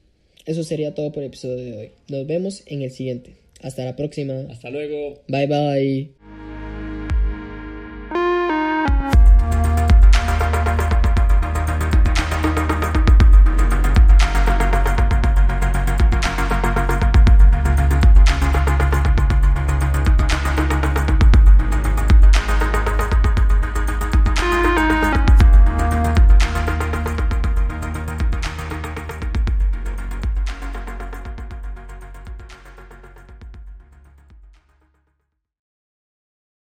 [0.45, 1.91] eso sería todo por el episodio de hoy.
[2.07, 3.37] Nos vemos en el siguiente.
[3.61, 4.45] Hasta la próxima.
[4.49, 5.21] Hasta luego.
[5.27, 6.18] Bye bye.